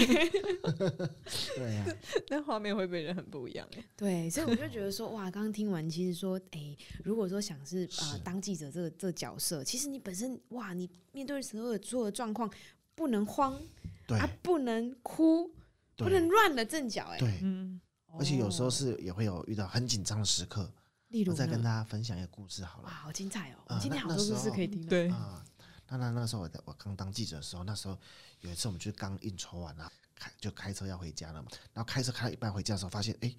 [1.55, 1.89] 对呀、啊，
[2.29, 3.83] 那画面会被人很不一样哎。
[3.95, 12.49] 对，所以我就觉得说，哇，刚刚听完，其实说，哎、欸，如果说想是啊、呃、当记者这个这个角色，其实你本身哇，你面对所有所有的状况，
[12.93, 13.59] 不能慌，
[14.07, 15.51] 对啊，不能哭，
[15.95, 17.81] 不能乱了阵脚，哎，对，嗯，
[18.19, 20.71] 而且有时候是也会有遇到很紧张的时刻，
[21.09, 25.43] 例如我再跟大家分享一个故事好了，哇，好精彩哦，呃、今天好多故事可以听，对啊，
[25.87, 27.97] 那那那个时候我在我刚当记者的时候，那时候
[28.41, 33.37] 有一次我们就刚应酬完了，开就开车要回家了嘛，然后开车开到一半回家的时候，发现哎、欸，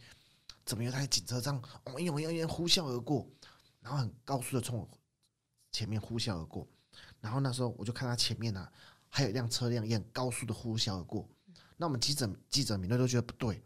[0.65, 3.29] 怎么有台警车这样，嗡嗡嗡嗡呼啸而过，
[3.81, 4.89] 然后很高速的冲我
[5.71, 6.67] 前面呼啸而过。
[7.21, 8.73] 然后那时候我就看他前面呢、啊，
[9.09, 11.29] 还有一辆车辆也很高速的呼啸而过。
[11.77, 13.63] 那我们记者记者们都觉得不对，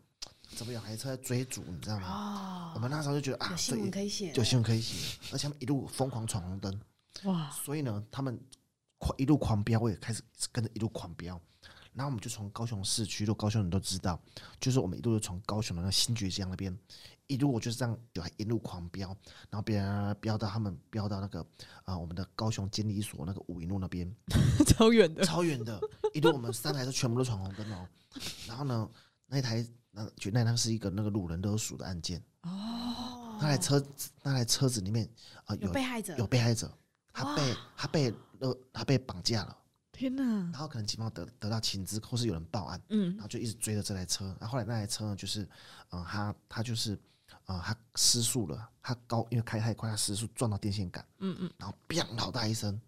[0.56, 1.62] 怎么有台车在追逐？
[1.66, 2.06] 你知道吗？
[2.06, 6.80] 哦、我们那时候就觉得啊，有新闻可以写，有新闻可以写，而且他们一路疯狂闯红灯。
[7.24, 7.50] 哇！
[7.50, 8.38] 所以呢，他们
[8.98, 11.40] 狂一路狂飙，我也开始跟着一路狂飙。
[11.92, 14.18] 然后我们就从高雄市区，就高雄人都知道，
[14.58, 16.74] 就是我们一路就从高雄的那个新堀江那边。
[17.28, 19.08] 一路我就是这样，就一路狂飙，
[19.48, 21.40] 然后飙飙到他们飙到那个
[21.84, 24.10] 啊、呃，我们的高雄监理所那个五营路那边，
[24.66, 25.80] 超远的，超远的。
[26.12, 27.86] 一路我们三台车全部都闯红灯哦。
[28.46, 28.90] 然后呢，
[29.26, 33.38] 那一台那就那台是一个那个路人勒索的案件哦。
[33.40, 35.08] 那台车子那台车子里面
[35.44, 36.70] 啊、呃、有，有被害者，有被害者，
[37.12, 39.56] 他被他被勒他被绑架了。
[39.92, 40.50] 天呐！
[40.52, 44.24] 然后可能警方得得到情资，或是有人报案，嗯，然后就一直追着这台车。
[44.40, 45.48] 然后后来那台车呢，就是
[45.90, 46.98] 嗯，他他就是。
[47.46, 52.80] 啊、呃，他失速了，他高因为开太快，他失速撞到电线杆，嗯嗯，然后“砰”好大一声，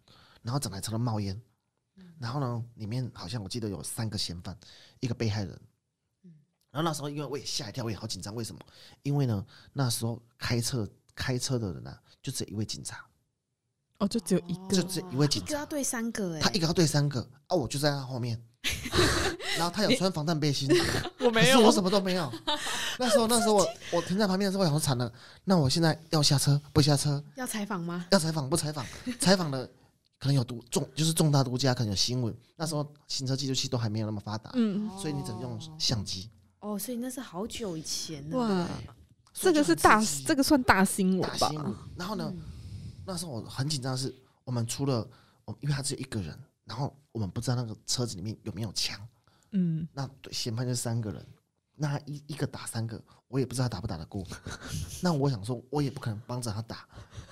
[0.43, 1.41] 然后整台车都冒烟，
[2.21, 4.57] 然后呢，里面好像我记得有三个嫌犯，
[5.01, 5.61] 一个被害人，
[6.75, 8.61] 然后那时候因为我也吓一跳，我也好紧张，为什么？
[9.05, 13.07] 因为呢，那时候开车开车的人呢、啊，就只有一位警察，
[13.99, 18.43] 哦，就只有一个，就只有一位警察，一个要对三个，哎，他一个要对三个，啊，我就在他后面。
[19.57, 20.69] 然后他有穿防弹背心，
[21.21, 22.33] 我没有，我什么都没有。
[22.99, 25.13] 那时候，那时候我我停在旁边的时候，我想说惨了，
[25.45, 27.23] 那我现在要下车不下车？
[27.37, 28.07] 要采访吗？
[28.11, 28.85] 要采访不采访？
[29.21, 29.67] 采访的
[30.19, 32.35] 可能有独重，就是重大独家，可能有新闻。
[32.57, 36.31] 那时候行车记录器都还没有那么发达，嗯，所以你只能用相机。
[36.65, 38.39] 哦，所以那是好久以前了。
[38.39, 38.69] 哇，
[39.35, 41.37] 这个是大这个算大新闻吧？
[41.39, 41.75] 大新闻。
[41.95, 42.43] 然后呢，嗯
[43.05, 45.07] 那时候我很紧张的是，我们除了
[45.45, 48.99] 我，因为他只有一个人，然后我们不知道那个车子里面有没有枪。
[49.53, 51.27] 嗯，那对嫌犯就是三个人，
[51.75, 54.25] 那一一个打三个，我也不知道他打不打得过。
[55.03, 56.87] 那我想说，我也不可能帮着他打。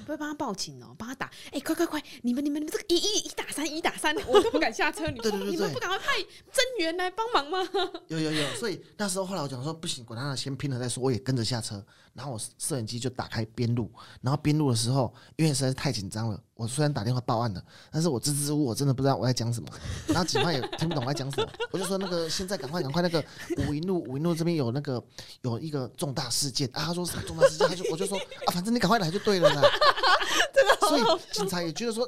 [0.05, 1.31] 不会帮他报警哦，帮他打。
[1.53, 2.03] 哎、快快快！
[2.23, 5.07] 你们你们你们这个一一一打三一打三，我都不敢下车。
[5.07, 7.59] 你们对你们对不赶快派增援来帮忙吗？
[8.09, 11.01] 有有有，所以那时候后来我讲说不行，管他呢，先拼了再说。
[11.01, 13.89] 我也跟着下车，然后我摄影机就打开边路，
[14.21, 19.69] 然后边路的时候，因为实在是太紧张了，我虽然打电话报案了，但是我支支吾吾，我真的不知道我在讲什么，
[20.09, 23.25] 然后警方也听不懂我在讲什么，我就说那个现在赶快赶快那个
[23.69, 25.01] 五营路五营路这边有那个
[25.43, 29.63] 有一个重大事件啊，他说什么重大事件，他就我就说啊，反正你赶快来就对了啦。
[30.89, 32.07] 所以警察也觉得说，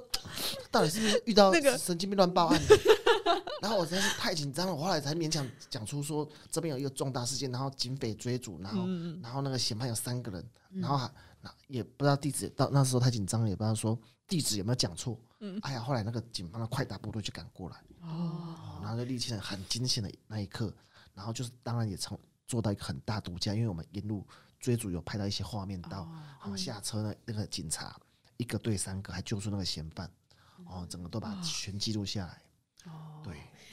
[0.70, 2.78] 到底是不是遇到那个神经病乱报案的？
[3.62, 11.10] 然后我实在是太紧张了，我后来才勉强讲出说这边有一个重大事件，然后警匪追逐，然后、嗯然后那个嫌犯有三个人，然后还
[11.40, 15.18] 那也不知道地址，到那时候太紧张了，也不知道说地址有没有讲错。
[15.40, 20.72] 嗯哎呀，后来那个警方的快打部队就赶过来，哦，然后就立起了很惊险的那一刻，
[21.14, 24.26] 然后就是当然也从做到一个很大独家，因为我们沿路
[24.60, 26.08] 追逐有拍到一些画面到，
[26.40, 27.98] 然后下车呢那个警察
[28.36, 30.10] 一个对三个还救出那个嫌犯，
[30.66, 32.42] 哦，整个都把全记录下来，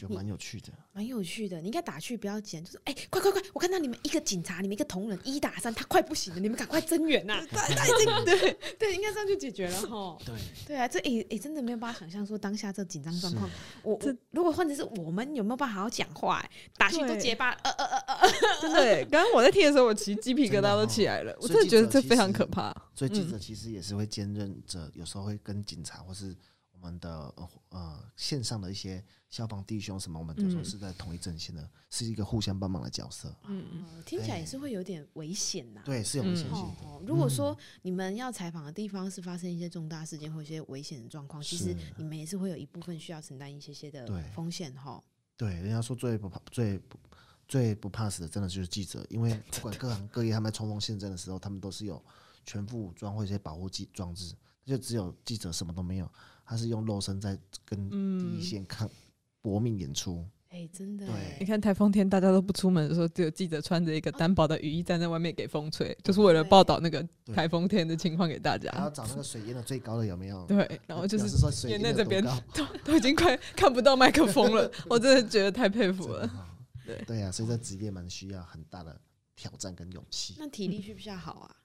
[0.07, 0.73] 就蛮有趣的。
[0.93, 1.59] 蛮有趣的。
[1.61, 3.41] 你应该打趣不要剪，就是哎、快快快！
[3.53, 7.45] 我看到你们一个警察，你们一个同仁一打三，他快不行了，你们赶快增援呐！
[7.51, 10.17] 他他已经 对对，应该这样就解决了哈。
[10.25, 10.35] 对，
[10.67, 13.49] 对啊，这哎哎、真的没有办法想象说当下这紧张状况，
[13.83, 16.49] 我这如果换成是我们有没有办法好好讲话、欸？
[16.77, 18.29] 打去都结巴，呃呃呃呃，
[18.61, 22.73] 真的耶，刚刚我在听的时候，我其实鸡皮疙瘩都起来了，我真的觉得这非常可怕。
[22.95, 26.35] 所以记者其实也是会兼任着，有时候会跟警察或是
[26.81, 33.33] 我们的呃呃线上的一些消防弟兄什么，我们就说是在同一阵线的，是一个互相帮忙的角色。
[33.45, 35.81] 嗯嗯，呃听起来也是会有点危险呐。
[35.85, 45.03] 对，是有危险性哦如果说你们要采访的地方是发生一些重大事件或一些危险的状况，其实你们也是会有一部分需要承担一些些的风险哈。
[45.37, 46.97] 对，人家说最不怕、最不
[47.47, 52.03] 最不怕死的，真的就是记者，因为 不管各行各业，他们在冲锋陷阵的时候，他们都是有
[52.43, 56.11] 全副武装或者一些保护机装置，就只有记者什么都没有，
[56.51, 58.89] 他是用肉身在跟第一线看
[59.41, 60.21] 搏命演出。
[60.49, 67.01] 哎，真的对欸，你看台风天大家都不出门的时候，只有记者穿着一个单薄的雨衣站在外面给风吹，就是为了报道那个
[67.33, 68.69] 台风天的情况给大家。
[68.73, 68.89] 然后。
[68.89, 70.45] 找那个水淹的最高的有没有？
[70.47, 72.21] 对，然后就是说水淹在这边
[72.53, 76.29] 都都已经快看不到麦克风了， 我真的觉得太佩服了。
[76.85, 78.99] 对对呀、所以这职业蛮需要很大的
[79.37, 80.35] 挑战跟勇气。
[80.37, 81.55] 那体力需不需要好啊？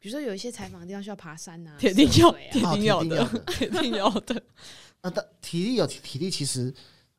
[0.00, 4.42] 比如说有一些采访的地方需要爬山啊， 铁定要，铁定要的，哦铁定要的铁定要的。
[5.02, 6.74] 啊， 但体力有体体力，其实，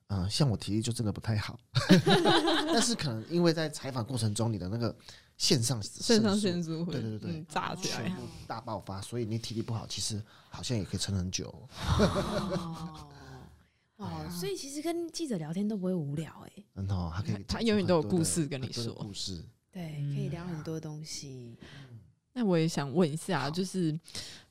[0.07, 1.59] 嗯、像我体力就真的不太好，
[2.73, 4.95] 但是可能因为在采访过程中，你的那个
[5.37, 8.15] 线上肾上素腺素会对对对嗯炸起来全。
[8.15, 11.47] 部大爆发，所以你体力不好，其实好像也可以撑很久。
[11.87, 13.07] 哦
[13.97, 19.43] 哦，所以其实跟记者聊天都不会无聊哎，嗯哦他可以他永远都有很多的故事跟你说故事。
[19.71, 21.55] 对，可以聊很多东西。
[22.33, 23.99] 那我也想问一下，就是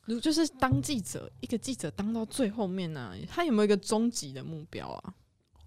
[0.04, 5.14] 如就是当记者，一个记者当到最后面呢、他有没有一个终极的目标啊？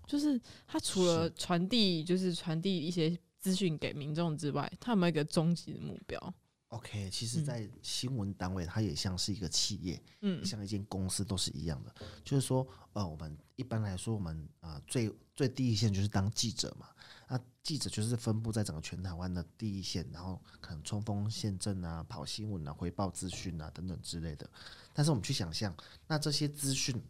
[0.05, 6.33] 就是他除了传递，就是传递一些资讯给民众之外，他有没有一个终极的目标
[6.67, 11.93] ？OK，其实，在新闻单位，它也像是一个企业，嗯像一间公司都是一样的。
[12.23, 16.87] 就是说，呃，我们一般来说，我们啊、呃、最最第一线就是当记者嘛。
[17.27, 24.49] 那记者就是分布在整个全台湾的第一线，然后可能冲锋陷阵啊、跑新闻啊、回报资讯啊等等之类的。
[24.93, 25.75] 但是我们去想象，
[26.07, 27.01] 那这些资讯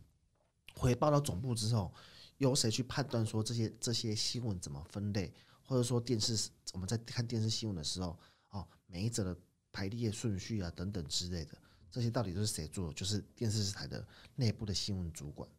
[0.75, 1.93] 回报到总部之后，
[2.37, 8.17] 由谁去判断说这些这些新闻怎么分类，或者说电视我们在看电视新闻的时候，
[8.49, 9.37] 哦，每一则的
[9.71, 11.57] 排列顺序啊，等等之类的，
[11.91, 12.93] 这些到底都是谁做的？
[12.93, 15.49] 就是电视台的内部的新闻主管。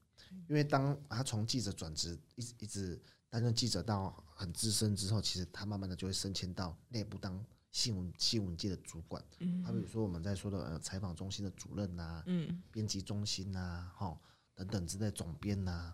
[0.48, 3.00] 因为当他从记者转职，一直一直
[3.34, 9.20] 担任记者到很资深之后，其实他慢慢的就会升迁到内部当新闻新闻界的主管。
[9.64, 14.16] 他比如说我们在说的呃采访中心的主任啊，嗯编辑中心啊，哈
[14.54, 15.92] 等等之类总编呐。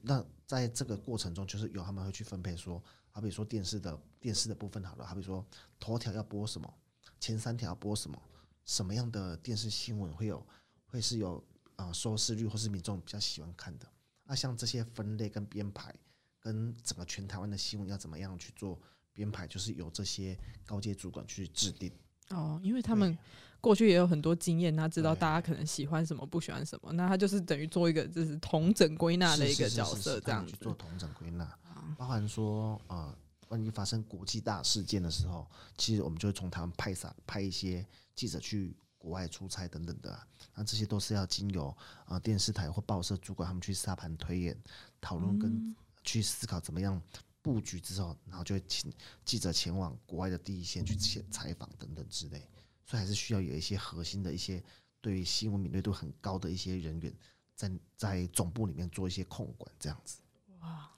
[0.00, 5.44] 那在这个过程中，就是有他们会去分配说，好比说电视的电视的部分好了，好比说
[5.78, 6.72] 头条要播什么。
[7.20, 8.18] 前三条播什么？
[8.64, 10.46] 什么样的电视新闻会有
[10.86, 11.36] 会是有
[11.76, 13.86] 啊、呃、收视率，或是民众比较喜欢看的？
[14.24, 15.94] 那像这些分类跟编排，
[16.40, 18.78] 跟整个全台湾的新闻要怎么样去做
[19.12, 21.92] 编排，就是由这些高阶主管去制定。
[22.30, 23.16] 哦，因为他们
[23.60, 30.52] 过去也有很多经验，他知道大家可能喜欢什么，不喜欢什么，那他就是等于做一个就是统整归纳的一个角色，这样子。
[30.52, 31.58] 去做统整归纳，
[31.96, 33.16] 包含说呃，
[33.48, 35.46] 万一发生国际大事件的时候，
[35.78, 37.84] 其实我们就会从他们派上派一些
[38.14, 40.18] 记者去国外出差等等的，
[40.54, 41.74] 那这些都是要经由
[42.06, 44.56] 呃电视台或报社主管他们去沙盘推演、
[45.00, 45.74] 讨论跟
[46.08, 47.00] 去思考怎么样
[47.42, 48.90] 布局之后，然后就会请
[49.24, 52.48] 记者前往国外的第一线去采采访等等之类。
[52.86, 54.64] 所以还是需要有一些核心的一些
[55.02, 57.12] 对于新闻敏锐度很高的一些人员
[57.54, 60.20] 在在总部里面做一些控管，这样子。
[60.60, 60.90] 哇，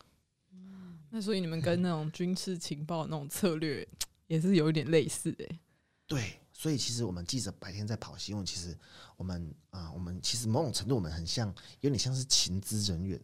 [0.52, 3.86] 嗯，那所以你们跟那种军事情报那种策略
[4.28, 5.44] 也是有一点类似的。
[6.06, 8.76] 对，所以其实我们记者白天在跑新闻，其实
[9.16, 13.20] 我们啊，我们其实某种程度我们很像，有点像是情资人员，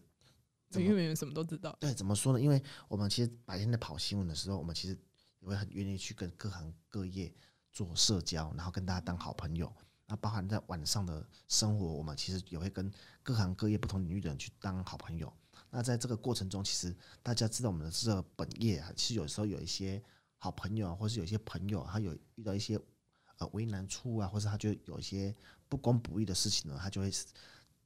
[0.74, 1.76] 因为什么都知道。
[1.80, 2.40] 对，怎么说呢？
[2.40, 4.98] 因为我们其实白天在跑新闻的时候，我们其实
[5.40, 7.34] 也会很愿意去跟各行各业。
[7.72, 9.70] 做社交，然后跟大家当好朋友。
[10.06, 12.90] 那包含在晚上的生活，我们其实也会跟
[13.22, 15.30] 各行各业不同领域的人去当好朋友。
[15.68, 20.02] 那在这个过程中，其实大家知道我们的这个本业啊，其实有时候有一些
[20.38, 22.80] 好朋友，或是有一些朋友，他有遇到一些
[23.36, 25.36] 呃为难处啊，或是他就有一些
[25.68, 27.12] 不公不义的事情呢，他就会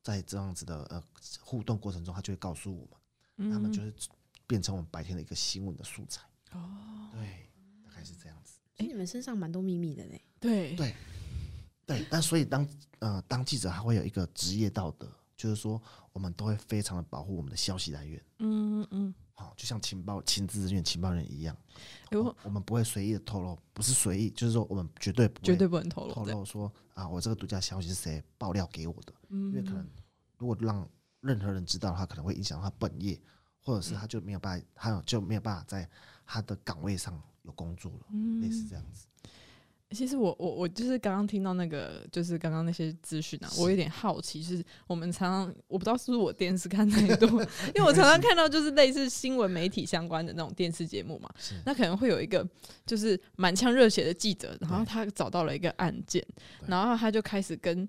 [0.03, 1.03] 在这样子的呃
[1.41, 2.89] 互动过程中，他就会告诉我
[3.37, 3.93] 们，他们就是
[4.47, 6.23] 变成我们白天的一个新闻的素材。
[6.53, 7.49] 哦，对，
[7.85, 8.59] 大概是这样子。
[8.79, 10.25] 哎，你们身上蛮多秘密的嘞。
[10.41, 10.95] 对对
[11.87, 12.67] 对，那所以当
[13.01, 15.81] 呃当记者他会有一个职业道德，就是说
[16.13, 18.23] 我们都会非常的保护我们的消息来源。
[18.39, 21.57] 嗯嗯，好，就像情报、情资人员、情报人一样，
[22.13, 29.89] 我我们不会随意的透露，不是随意，就是说我们绝对不绝对不能透露透露说啊，我这个独家消息是谁爆料给我的，因为可能
[30.37, 30.89] 如果让
[31.21, 33.21] 任何人知道的话，可能会影响他本业，
[33.61, 35.89] 或者是他就没有办法，他就没有办法在
[36.27, 37.21] 他的岗位上。
[37.43, 38.07] 有工作了，
[38.43, 39.07] 类似这样子。
[39.91, 47.29] 其实我我我就是刚刚听到那个，就是刚刚那些资讯啊，我有点好奇，就是我们常常我不知道是不是我电视看太多，
[47.75, 51.29] 因为我常常看到就是类似新闻媒体相关的那种电视节目嘛，
[51.67, 52.49] 那可能会有一个
[52.87, 56.25] 就是满腔热血的记者，然后他找到了一个案件，
[56.69, 57.89] 然后他就开始跟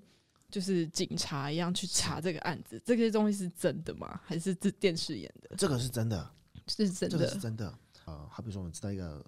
[0.50, 4.20] 就是警察一样去查这个案子，这些东西是真的吗？
[4.24, 5.54] 还是这电视演的？
[5.56, 6.28] 这个是真的，
[6.66, 7.72] 是真的，这是真的。
[8.06, 9.24] 呃，好比说我们知道一个。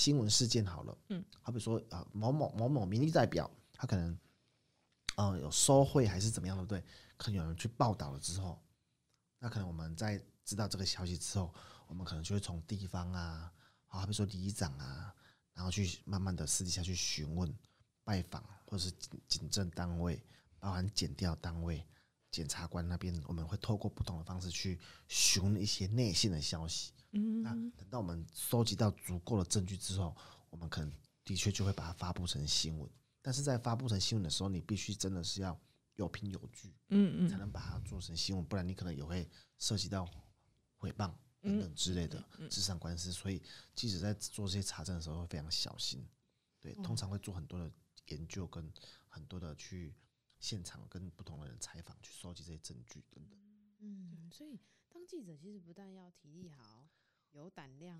[0.00, 4.18] 新闻事件好了，嗯，好比说啊，某某某某民意代表，他可能，
[5.16, 6.82] 呃，有收贿还是怎么样，的对？
[7.18, 8.58] 可能有人去报道了之后，
[9.38, 11.52] 那可能我们在知道这个消息之后，
[11.86, 13.52] 我们可能就会从地方啊，
[13.88, 15.14] 好比说里长啊，
[15.52, 17.54] 然后去慢慢的私底下去询问、
[18.02, 20.18] 拜访，或者是警警政单位，
[20.58, 21.86] 包含检调单位、
[22.30, 26.94] 检察官那边，我们会透过不同的方式去询问一些内线的消息。
[27.12, 30.16] 嗯，那等到我们收集到足够的证据之后，
[30.48, 30.92] 我们可能
[31.24, 32.88] 的确就会把它发布成新闻。
[33.22, 35.60] 但是在发布成新闻的时候，你必须真的是要
[35.96, 40.08] 有凭有据，嗯嗯，才能把它做成新闻，不然你可能也会涉及到
[40.78, 43.12] 诽谤等等之类的智商官司。
[43.12, 43.42] 所以
[43.74, 46.06] 记者在做这些查证的时候会非常小心，
[46.60, 47.70] 对，通常会做很多的
[48.06, 48.72] 研究跟
[49.08, 49.94] 很多的去
[50.38, 53.38] 现场跟不同的人采访，去收集这些证据等等。
[53.80, 54.58] 嗯，所以
[54.88, 56.88] 当记者其实不但要体力好。
[57.32, 57.98] 有胆量，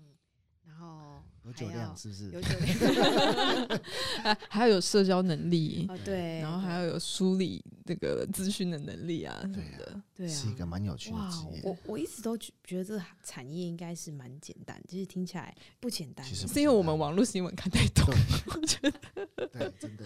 [0.65, 2.31] 然后有酒量，是不是？
[2.31, 11.61] 有酒量，还要有社交能力，哦、对，然后还要有梳理这个资讯的能力啊，什么的，对啊，是一个蛮有趣的职业。
[11.63, 18.05] 我我一直都觉得这个产业应该是蛮简单，其实听起来不简单，其实是因为我们网络新闻看太多，
[18.47, 20.05] 我觉得， 对，真的。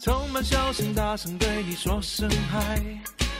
[0.00, 3.27] 充满笑声，大声对你说声嗨。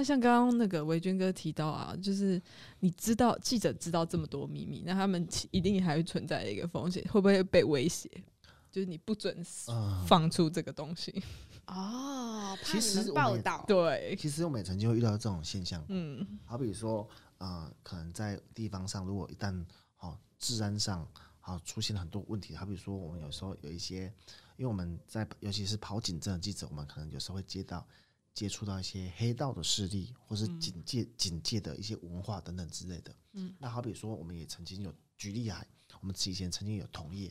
[0.00, 2.40] 那像刚刚那个维军哥提到啊，就是
[2.78, 8.10] 你知道记者知道这么多秘密，那他们一定还会存在一个风险，会不会被威胁？
[8.70, 9.44] 就是你不准
[10.06, 11.22] 放出这个东西
[11.68, 13.62] 哦，怕你们报道。
[13.68, 19.54] 对，其实我们也曾经会遇到这种现象，嗯，好比说，呃，可能在地方上，如果一旦
[19.98, 21.06] 哦治安上
[21.40, 24.04] 好出现了很多问题，好比说我们有时候有一些，
[24.56, 27.86] 因为我们在尤其是跑警证的记者，我们可能有时候会接到。
[28.40, 33.14] 接触到一些黑道的势力，或是警戒、警戒的一些文化等等之类的。
[33.32, 35.62] 嗯，那好比说，我们也曾经有举例啊，
[36.00, 37.30] 我们之前曾经有同业，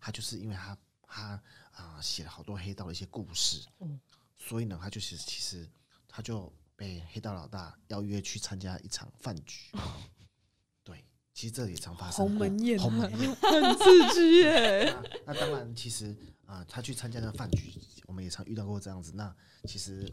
[0.00, 1.42] 他就是因为他他
[1.72, 4.00] 啊写了好多黑道的一些故事，嗯，
[4.38, 5.68] 所以呢，他就是其实
[6.08, 9.76] 他就被黑道老大邀约去参加一场饭局。
[10.82, 11.04] 对，
[11.34, 12.26] 其实这也常发生。
[12.26, 14.86] 鸿门宴，鸿门宴很刺激耶。
[15.26, 17.74] 那当然，其实啊、呃，他去参加那个饭局，
[18.06, 19.12] 我们也常遇到过这样子。
[19.14, 20.10] 那其实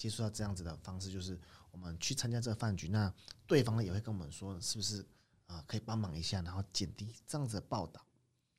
[0.00, 1.38] 接触到这样子的方式，就是
[1.70, 3.12] 我们去参加这个饭局，那
[3.46, 5.02] 对方呢也会跟我们说，是不是
[5.46, 8.00] 啊、呃、可以帮忙一下，然后减低这样子的报道。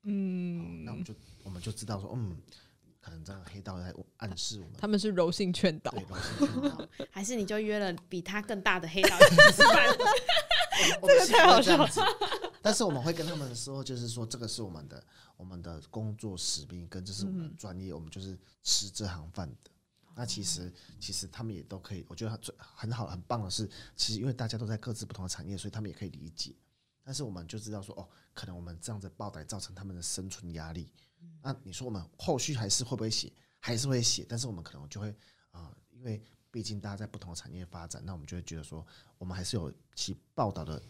[0.03, 2.37] 嗯，那我们就我们就知道说，嗯，
[2.99, 9.17] 可能这个黑道在暗示我们，他们是柔性劝导，对，柔性劝导， 还是你就约了比他更大的黑道
[9.51, 9.97] 吃饭？
[11.01, 11.89] 这个太好笑了。
[12.61, 15.03] 但是我们会跟他们说，就是说这个是我们的
[15.37, 19.70] 我们的工作使命，跟这是我们的专业，我们就是吃这行饭的。
[20.15, 26.55] 那其实其实他们也都可以，我觉得最很好很棒的是，其实因为大家都在各自不同的产业，所以他们也可以理解。
[27.03, 30.91] 但是我们就知道说，哦，可能我们这样子报道造成他们的生存压力。
[31.41, 33.31] 那你说我们后续还是会不会写？
[33.59, 35.09] 还是会写，但是我们可能就会
[35.51, 38.85] 啊、呃，因为毕竟大家在不同的产业发展，那我们就会觉得说，
[39.17, 40.81] 我们还是有其报道的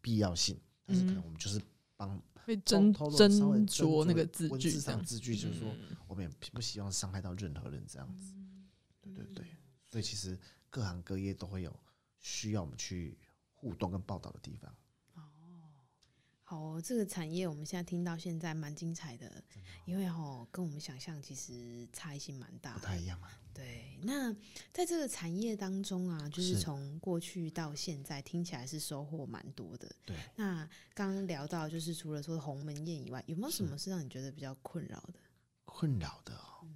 [0.00, 0.58] 必要性。
[0.84, 1.60] 但是可能我们就是
[1.96, 5.72] 帮会斟斟酌那个字句，上字句就是说，
[6.08, 8.34] 我们也不希望伤害到任何人这样子。
[9.14, 9.46] 对对对，
[9.90, 10.38] 所以其实
[10.70, 11.74] 各行各业都会有
[12.18, 13.18] 需要我们去
[13.54, 14.74] 互动跟报道的地方。
[16.48, 19.42] 哦，这个产业我们现在听到现在蛮精彩的，
[19.86, 23.30] 因为哦，跟我们想象其实差异性蛮大的，不太一样嘛。
[23.54, 24.30] 对，那
[24.70, 29.90] 在这个产业当中啊，就是从过去到现在，听起来是收获蛮多的。
[30.04, 35.14] 对，那刚刚聊到，就是除了说鸿门宴以外，有没有什么是让你觉得比较困扰的？
[35.64, 36.68] 困扰的哦，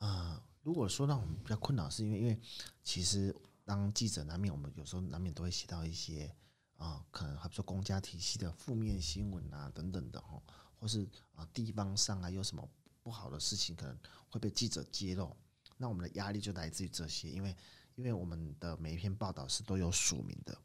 [0.00, 2.40] 嗯、呃，如果说让我们比较困扰，是因为因为
[2.82, 3.32] 其实
[3.64, 6.34] 当记者难免，我们有时候难免都会写到一些。
[6.76, 10.42] 啊，可能还不说公家体系的负面新闻啊，等等的哈，
[10.74, 12.68] 或是啊地方上啊有什么
[13.00, 13.96] 不好的事情，可能
[14.28, 15.34] 会被记者揭露，
[15.78, 17.56] 那我们的压力就来自于这些，因为
[17.94, 20.58] 因为我们的每一篇报道是都有署名的，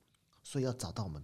[0.44, 1.24] 所以要找到我们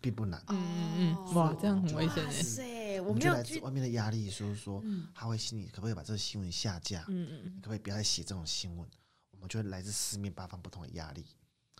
[0.00, 0.44] 并不难。
[0.48, 2.83] 嗯嗯嗯，哇，这样很危险哎！
[3.00, 4.82] 我们就来自外面的压力，所以说
[5.14, 7.04] 他会心里可不可以把这个新闻下架？
[7.08, 8.88] 嗯嗯，可不可以不要再写这种新闻？
[9.30, 11.24] 我们就会来自四面八方不同的压力，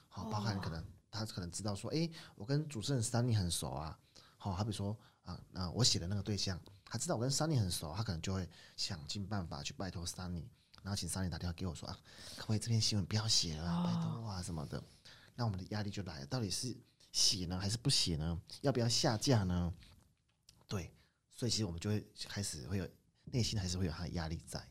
[0.09, 0.85] 好，包含可能。
[1.17, 3.97] 他可能知道说，哎、欸，我跟主持人 Sunny 很熟啊，
[4.37, 10.43] 好，好比说啊，那我写的那个对象，他知道我跟 Sunny 很熟，他可能就会想尽办法去拜托 Sunny，
[10.83, 11.97] 然后请 Sunny 打电话给我说啊，
[12.35, 14.83] 可不可以这篇新闻不要写了，拜托啊什么的，
[15.37, 16.77] 那我们的压力就来了，到底是
[17.13, 18.37] 写呢还是不写呢？
[18.63, 19.73] 要不要下架呢？
[20.67, 20.93] 对，
[21.35, 22.89] 所以其实我们就会开始会有
[23.25, 24.63] 内心还是会有他的压力在，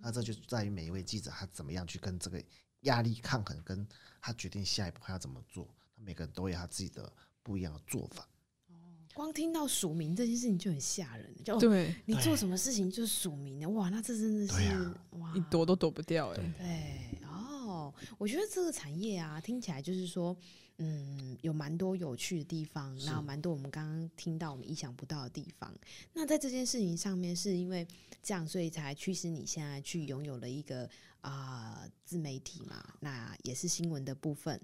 [0.00, 2.42] 那这就在于每一位记者他怎么样去跟这个
[2.82, 3.86] 压力抗衡，跟
[4.20, 5.68] 他决定下一步他要怎么做。
[5.96, 8.28] 每个人都有他自己的不一样的做法。
[8.68, 8.74] 哦，
[9.14, 16.36] 光听到署名这件事情就很吓人，就对你做什么事情就是署名的，哇，那这真的是、啊、哇，你躲都躲不掉哎。
[16.36, 17.18] 对，
[17.86, 20.36] 哦，我觉得这个产业啊，听起来就是说，
[20.78, 25.74] 嗯，有蛮多有趣的地方，那蛮多我们刚刚听到我们意想不到的地方。
[26.12, 27.86] 那在这件事情上面，是因为
[28.22, 30.88] 这样，所以才驱使你现在去拥有了一个
[31.20, 34.60] 啊、呃、自媒体嘛，那也是新闻的部分。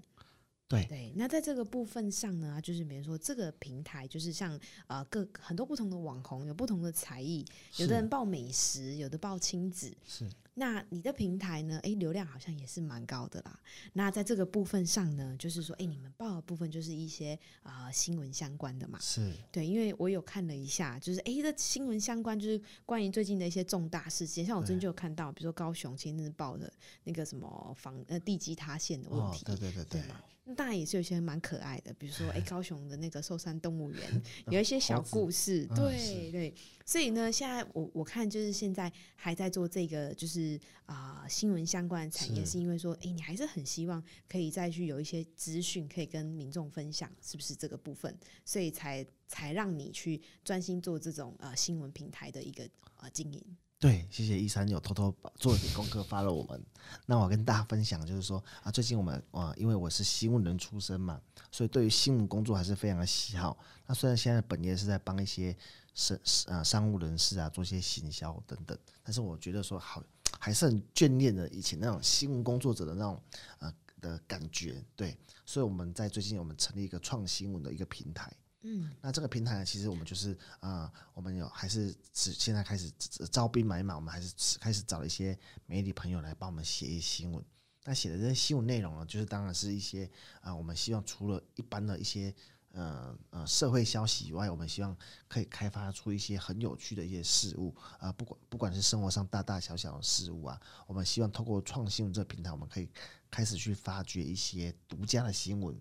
[0.65, 7.45] 对对，那在这个部分上呢，就是比如说这个平台，就是像呃各很多不同的网红，有不同的才艺，
[7.77, 10.27] 有的人报美食，有的报亲子，是。
[10.55, 11.79] 那你的平台呢？
[11.83, 13.59] 诶，流量好像也是蛮高的啦。
[13.93, 19.33] 那在这个部分上呢，就是说，诶，你们报的部分就是一些啊、呃、新闻相关的嘛，是。
[19.51, 26.71] 对，因为我有看了一下，就是诶，这新闻相关就是关于最近的一些重大事件，像我最近就有看到，比如说高雄前日报的
[27.03, 30.01] 那个什么房呃地基塌陷的问题，哦、对对对对。
[30.01, 30.09] 对
[30.45, 36.53] 那当然也是有些蛮可爱的，比如说，哎， 高雄的那个寿山动物园 有一些小故事，对对。
[36.85, 48.17] 所以呢，现在我我看就是现在还在做这个，就是啊、呃、新闻相关的产业，是，因为说，哎，你还是很希望可以再去有一些资讯可以跟民众分享，是不是这个部分？
[48.43, 52.67] 所以才才让你去专心做这种呃新闻平台的一个
[52.97, 53.41] 呃经营。
[53.79, 56.65] 对，谢谢一三有偷偷做了点功课发了我们。
[57.05, 61.19] 那我跟大家分享就是说啊，最近我们啊，因为我是新闻人出身嘛，
[61.51, 63.57] 所以对于新闻工作还是非常的喜好。
[63.85, 65.53] 那虽然现在本业是在帮一些
[65.93, 66.17] 商
[66.47, 70.03] 啊商务人士啊做一些行销等等，但是我觉得说好
[70.39, 73.21] 还是很眷恋的以前那种新闻工作者的那种
[73.59, 74.83] 呃的感觉。
[74.95, 78.31] 对，所以我们在最近我们成立一个创新闻的一个平台。
[78.65, 80.31] 嗯，那这个平台呢，其实我们就是
[80.61, 82.89] 啊、呃，我们有还是只现在开始
[83.29, 87.43] 招兵买马，我们还是开始找一些媒体朋友来帮我们写一些新闻。
[87.83, 90.05] 那写的这些新闻内容呢，就是当然是一些
[90.39, 92.33] 啊、呃，我们希望除了一般的一些
[92.73, 94.95] 呃呃社会消息以外，我们希望
[95.27, 102.89] 可以开发出一些很有趣的一些事物啊，不管不管是生活上大大小小的事物啊，我们希望透过创新闻这个平台，我们可以
[103.29, 105.79] 开始去发掘一些独家的新闻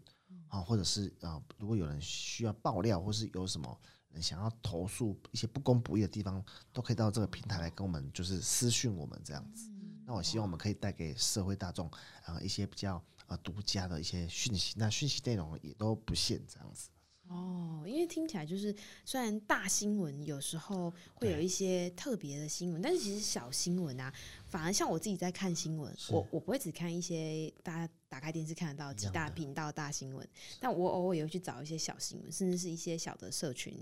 [0.49, 3.81] 啊，或者是啊，如果有人需要爆料，或是有什么
[4.11, 9.71] 人想要投诉一些不公不义的地方，都可以到这个平台来跟我们就是私讯我们这样子。
[10.05, 11.91] 那我希望我们可以带给社会大众
[12.27, 13.03] 啊一些比较。
[13.27, 16.91] 啊独家的一些讯息，那讯息内容也都不限这样子。
[17.29, 24.13] 哦，因为听起来就是，虽然大新闻有时候会有一些特别的新闻，但是其实小新闻啊，
[24.47, 30.29] 反而像我自己在看新闻，我我不会只看一些大家打开电视看得到几大频道大新闻，
[30.61, 33.75] 但我偶尔也会去找一些小新闻，甚至是一些小的社群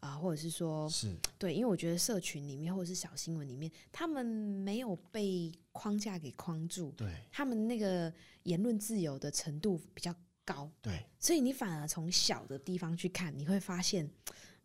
[0.00, 1.14] 啊、呃，或者是说，是。
[1.38, 8.10] 对，因为我觉得社群里面或者是小新闻里面，他们没有被框架给框住，对，他们那个
[8.44, 10.14] 言论自由的程度比较
[10.44, 14.08] 高，对，所以你反而从小的地方去看，你会发现，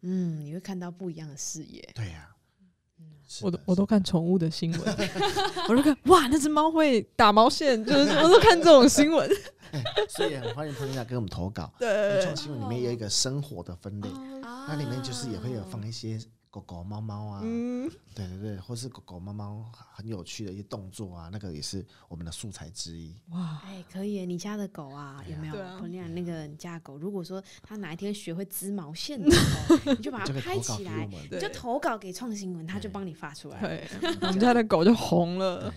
[0.02, 1.82] 嗯，你会看到不一样的视野。
[1.96, 3.02] 对呀、啊，
[3.42, 4.98] 我都我都看宠物的新闻，
[5.70, 9.30] 我都看哇，那只猫会打毛线，就是我都看这种新闻。
[10.10, 11.72] 所以很欢迎朋友来给我们投稿。
[11.78, 16.20] 对，创新闻里面有一个生活的分类，哦、那里面就是也会有放一些。
[16.52, 23.16] 狗狗、猫猫啊，嗯，对对对，或是狗狗、猫猫很有趣的一些动作啊，那个也是我们的素材之一。
[23.30, 25.54] 哇，哎，可以，你家的狗啊，有没有？
[25.78, 29.40] 彭丽那个你家的狗，如果说它哪一天学会织毛线的时
[29.70, 31.08] 候， 你就把它拍起来，
[31.40, 33.60] 就投稿给创新闻，它就帮你发出来。
[33.60, 33.88] 对，
[34.22, 35.72] 我们家的狗就红了。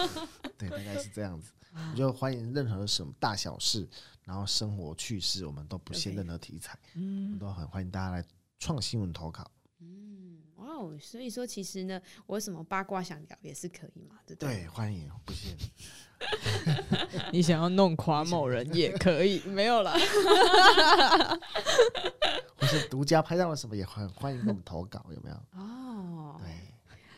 [0.56, 1.52] 对，大概是这样子。
[1.90, 3.86] 我就欢迎任何什么大小事，
[4.22, 8.24] 然后生活趣事，我们都不限任何题材，嗯，都很欢迎大家来
[8.58, 9.44] 创新闻投稿。
[10.74, 14.54] 哦，所以说其实呢，我有什么八卦想聊也是可以嘛，对不对？
[14.54, 15.56] 对，欢迎，不限。
[17.32, 19.94] 你想要弄垮某人也可以，没有了。
[22.56, 25.36] 或是独家拍到了什么，也很欢迎给我们投稿，有没有？
[25.60, 26.48] 哦，对，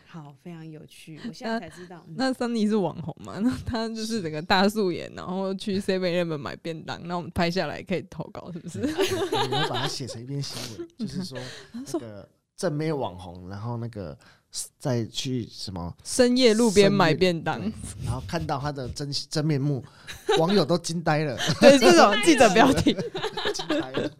[0.07, 1.20] 好，非常有趣。
[1.26, 3.38] 我现在才知道，那 Sunny 是网红嘛？
[3.38, 8.80] 那他就是整个大素颜，然后去 Seven Eleven 买便当，那我们拍下来可以投稿，是不是？
[9.32, 11.38] 我们把它写成一篇新闻，就是说
[11.72, 12.28] 那个。
[12.57, 14.16] 正妹网红，然后那个
[14.78, 17.61] 再去什么深夜路边买便当，
[18.04, 19.84] 然后看到他的真真面目，
[20.38, 21.36] 网友都惊呆了。
[21.61, 22.96] 对，这种记者标题，
[23.52, 24.11] 惊呆了。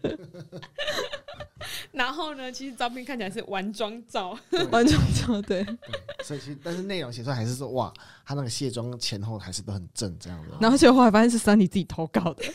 [1.91, 4.39] 然后呢，其实照片看起来是完妆照，
[4.71, 5.65] 完妆照，对。
[5.65, 5.79] 对，
[6.23, 7.91] 所以其实但是内容写出来还是说，哇，
[8.25, 10.51] 他那个卸妆前后还是都很正这样子。
[10.61, 12.45] 然后结果后来发现是 Sunny 自己投稿的。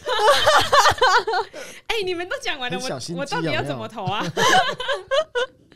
[1.88, 4.24] 哎、欸，你们都讲完了，我我到底要怎么投啊？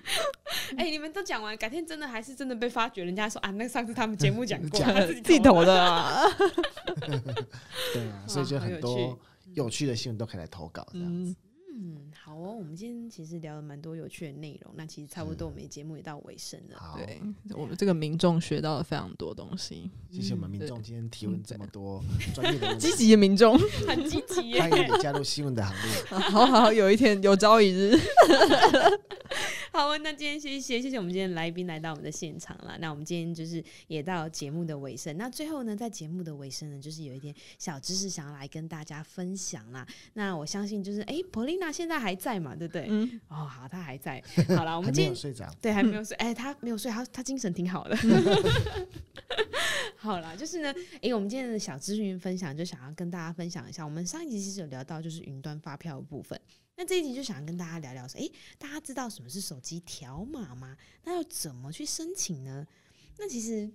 [0.77, 6.23] 哎、欸，你们都讲完，改天真的还是真的被发觉，人家说啊，那上次他们节目讲过， 他自己投的啊。
[7.93, 9.17] 对啊，所以就很多
[9.53, 11.35] 有趣的新闻都可以来投稿这样子。
[11.77, 16.79] 嗯，好哦，我们今天其实聊了蛮多有趣的内容，那其实差不多，我们节目也到尾声了。
[16.79, 17.21] 好，对，
[17.53, 19.91] 我们这个民众学到了非常多东西。
[20.09, 22.01] 谢谢我们民众今天提问这么多
[22.33, 26.17] 专业的积极的民众，很积极耶，欢迎你加入新闻的行列。
[26.17, 27.99] 好好，有一天有朝一日。
[29.75, 32.77] 好啊，那今天谢谢谢谢我们今天来宾来到我们的现场了。
[32.79, 35.17] 那我们今天就是也到节目的尾声。
[35.17, 39.85] 那最后呢，在节目的尾声呢，就是有一点小知识想要来跟大家分享啦。
[40.13, 42.87] 那我相信就是哎，Polina 现在还在嘛，对不对？
[42.87, 43.19] 嗯。
[43.27, 44.23] 哦，好，她还在。
[44.55, 45.45] 好了，我们今天睡着。
[45.61, 46.15] 对，还没有睡。
[46.15, 47.97] 哎，他没有睡，他他精神挺好的。
[49.99, 53.83] 好啦，就是呢，哎，我们今天的小资讯分享就想要跟大家分享一下。
[53.83, 56.39] 我们上一集其实有聊到就是云端发票的部分。
[56.77, 60.77] 那这一集就想跟大家聊聊说，诶，大家知道什么是手机条码吗？
[61.03, 62.67] 那要怎么去申请呢？
[63.17, 63.65] 那其实，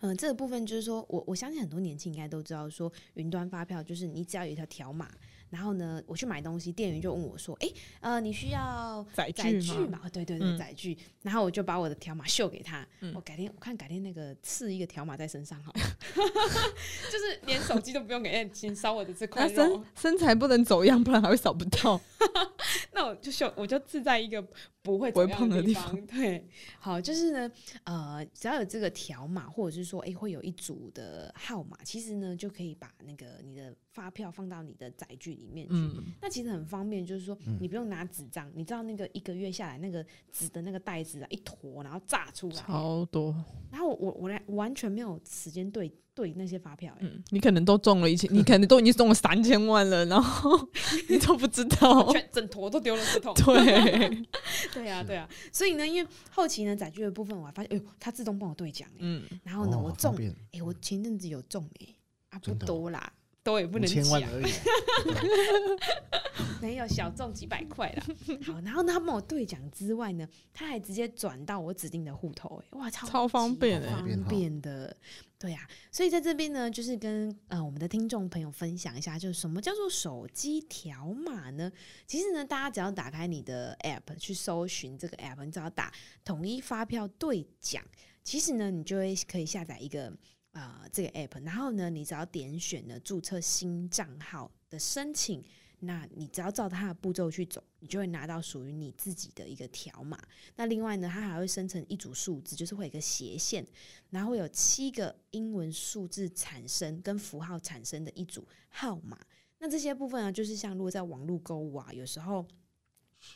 [0.00, 5.10] 嗯、呃，这个部分就是说我我相信很多年轻应该都知道，说云端发票就是你只要有一条条码。
[5.50, 7.68] 然后呢，我去买东西，店员就问我说：“哎，
[8.00, 10.96] 呃，你需要载具吗？”对对对，载具。
[11.22, 12.86] 然后我就把我的条码秀给他。
[13.14, 15.80] 我改天我看改天那个刺一个条码在身上好了，
[17.10, 19.54] 就是连手机都不用给，先烧我的这块肉。
[19.54, 22.00] 身身材不能走样，不然还会扫不到。
[22.92, 24.40] 那我就秀，我就刺在一个
[24.82, 26.06] 不会不会碰的地方。
[26.06, 26.46] 对，
[26.78, 27.50] 好，就是呢，
[27.84, 42.54] 呃，只要有这个条码，或者是说，哎，会有一组的号码，其实呢，就可以把那个你的发票放到你的载具里面去，嗯、那其实很方便，就是说你不用拿纸张，嗯、你知道那个一个月下来那个纸的那个袋子啊，一坨，然后炸出来。
[42.54, 43.34] 超多，
[43.70, 50.56] 然后我我来完全没有时间对对那些发票，嗯，你可能都中了一千， 你可能都已经中了三千万了，然后
[51.10, 54.24] 你都不知道，全整坨都丢了个桶，对，
[54.72, 60.14] 对啊对啊，所以呢，因为后期呢载具的部分，我还发现，哎呦，它自动帮我兑奖，嗯，然后呢，我中，
[60.52, 61.86] 哎，我前阵子有中，哎，
[62.28, 63.12] 啊不多啦。
[63.50, 64.52] 多也不能千万讲，而已。
[66.60, 68.04] 没有小中几百块啦。
[68.44, 74.94] 好，然后呢他帮我兑奖之外呢，他还直接转到我指定的户头、欸，哇，超超方便欸方便的。
[75.38, 81.72] 对呀、啊，所以在这边呢，就是跟呃我们的听众朋友分享一下，就是什么叫做手机条码呢？
[82.06, 85.90] 其实呢，大家只要打开你的 App 去搜寻这个 App，你只要打
[86.26, 87.82] “统一发票兑奖”，
[88.22, 90.12] 其实呢，你就会可以下载一个
[90.52, 95.44] 呃这个 App，然后呢，你只要点选呢注册新账号的申请。
[95.82, 100.20] 那你只要照它的步骤去走，你就会拿到属于你自己的一个条码。
[100.56, 103.66] 那另外呢，它还会生成一组数字，就是会有一个斜线，
[104.10, 109.18] 然后有七个英文数字产生跟符号产生的一组号码。
[109.58, 112.46] 那这些部分呢，就是像如果在网络购物啊，有时候。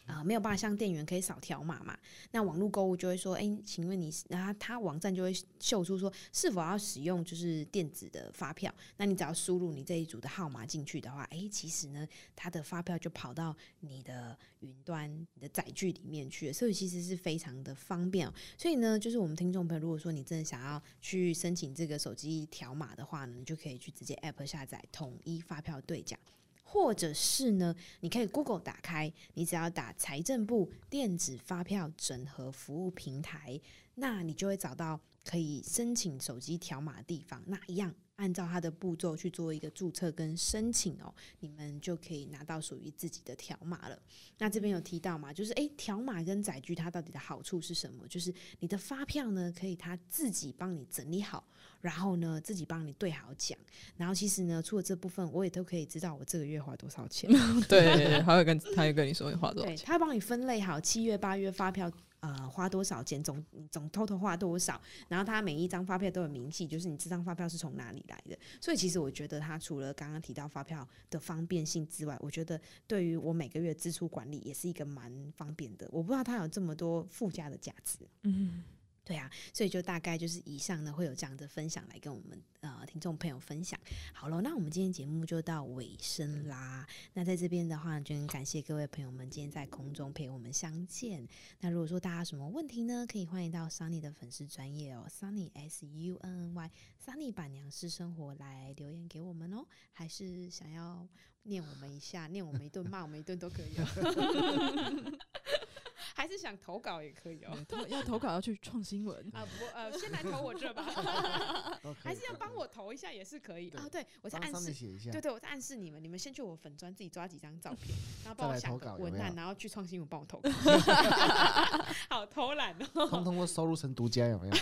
[0.06, 1.96] 啊、没有办法像店员可以扫条码嘛？
[2.30, 8.74] 那网络购物就会说，哎，请问你，然后他网站就会秀出说是否要使用就是电子的发票。
[8.96, 18.30] 那你只要输入你这一组的号码进去的话，哎，其实呢，他的发票就跑到你的云端、你的载具里面去了，所以其实是非常的方便。
[18.56, 26.18] 所以呢，就是我们听众朋友，如果说你真的想要去申请这个手机条码的话呢，你就可以去直接 App 下载统一发票兑奖。
[26.64, 33.60] 或者是呢，你可以 Google 打开，你只要打财政部电子发票整合服务平台，
[33.94, 37.42] 那你就会找到可以申请手机条码的地方。
[37.46, 43.98] 那一样按照它的步骤去做一个注册跟申请哦，你们就可以拿到属于自己的条码了。
[44.38, 48.06] 那这边有提到嘛，就是诶，条码跟载具它到底的好处是什么？
[48.06, 51.44] 就是你的发票呢，可以它自己帮你整理好。
[51.80, 53.58] 然后呢，自己帮你对好奖。
[53.96, 57.28] 然后其实呢，除了这部分，我也都可以知道我这个月花多少钱。
[57.68, 59.76] 对，他会跟他会跟你说你花多少钱。
[59.76, 61.90] 对，他帮你分类好七月、八月发票
[62.24, 64.80] 呃花多少钱，总总偷偷花多少。
[65.08, 68.38] 然后他每一张发票都有明细，就是你这张发票是从哪里来的。
[68.60, 75.86] 所以其实我觉得他除了刚刚提到发票的方便性之外，我觉得对于我每个月支出管理也是一个蛮方便的。
[75.92, 77.98] 我不知道他有这么多附加的价值。
[78.22, 78.62] 嗯。
[79.04, 83.78] 对啊，所以就大概就是以上呢，会有这样的分享来跟我们呃听众朋友分享。
[84.14, 86.86] 好了，那我们今天节目就到尾声啦。
[87.12, 91.28] 那在这边的话，就很感谢各位朋友们今天在空中陪我们相见。
[91.60, 96.70] 那如果说大家有什么问题呢，可以欢迎到 Sunny 的粉丝专业哦，Sunny S U N N Y
[97.04, 99.66] Sunny 板娘私生活来留言给我们哦。
[99.92, 101.06] 还是想要
[101.42, 105.18] 念我们一下，念我们一顿，骂我们一顿都可以哦。
[106.16, 110.84] 还是想投稿也可以哦，投要投稿要去创新闻啊不呃，先来投我这吧，
[112.02, 113.86] 还是要帮我投一下也是可以啊。
[113.90, 114.72] 对，我在暗示，
[115.10, 120.48] 对对，我在暗示你们，你们先去我粉砖自己抓几张照片，然后帮我想个文案，然后去创新闻帮我投稿。
[122.08, 124.54] 好偷懒哦，通通都收录成独家有没有？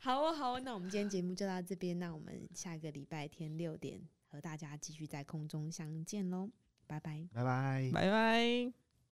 [0.00, 4.00] 好哦好哦，那我们今天节目就到这边，那我们下个礼拜天六点
[4.30, 6.48] 和大家继续在空中相见喽，
[6.86, 8.87] 拜拜拜拜拜拜。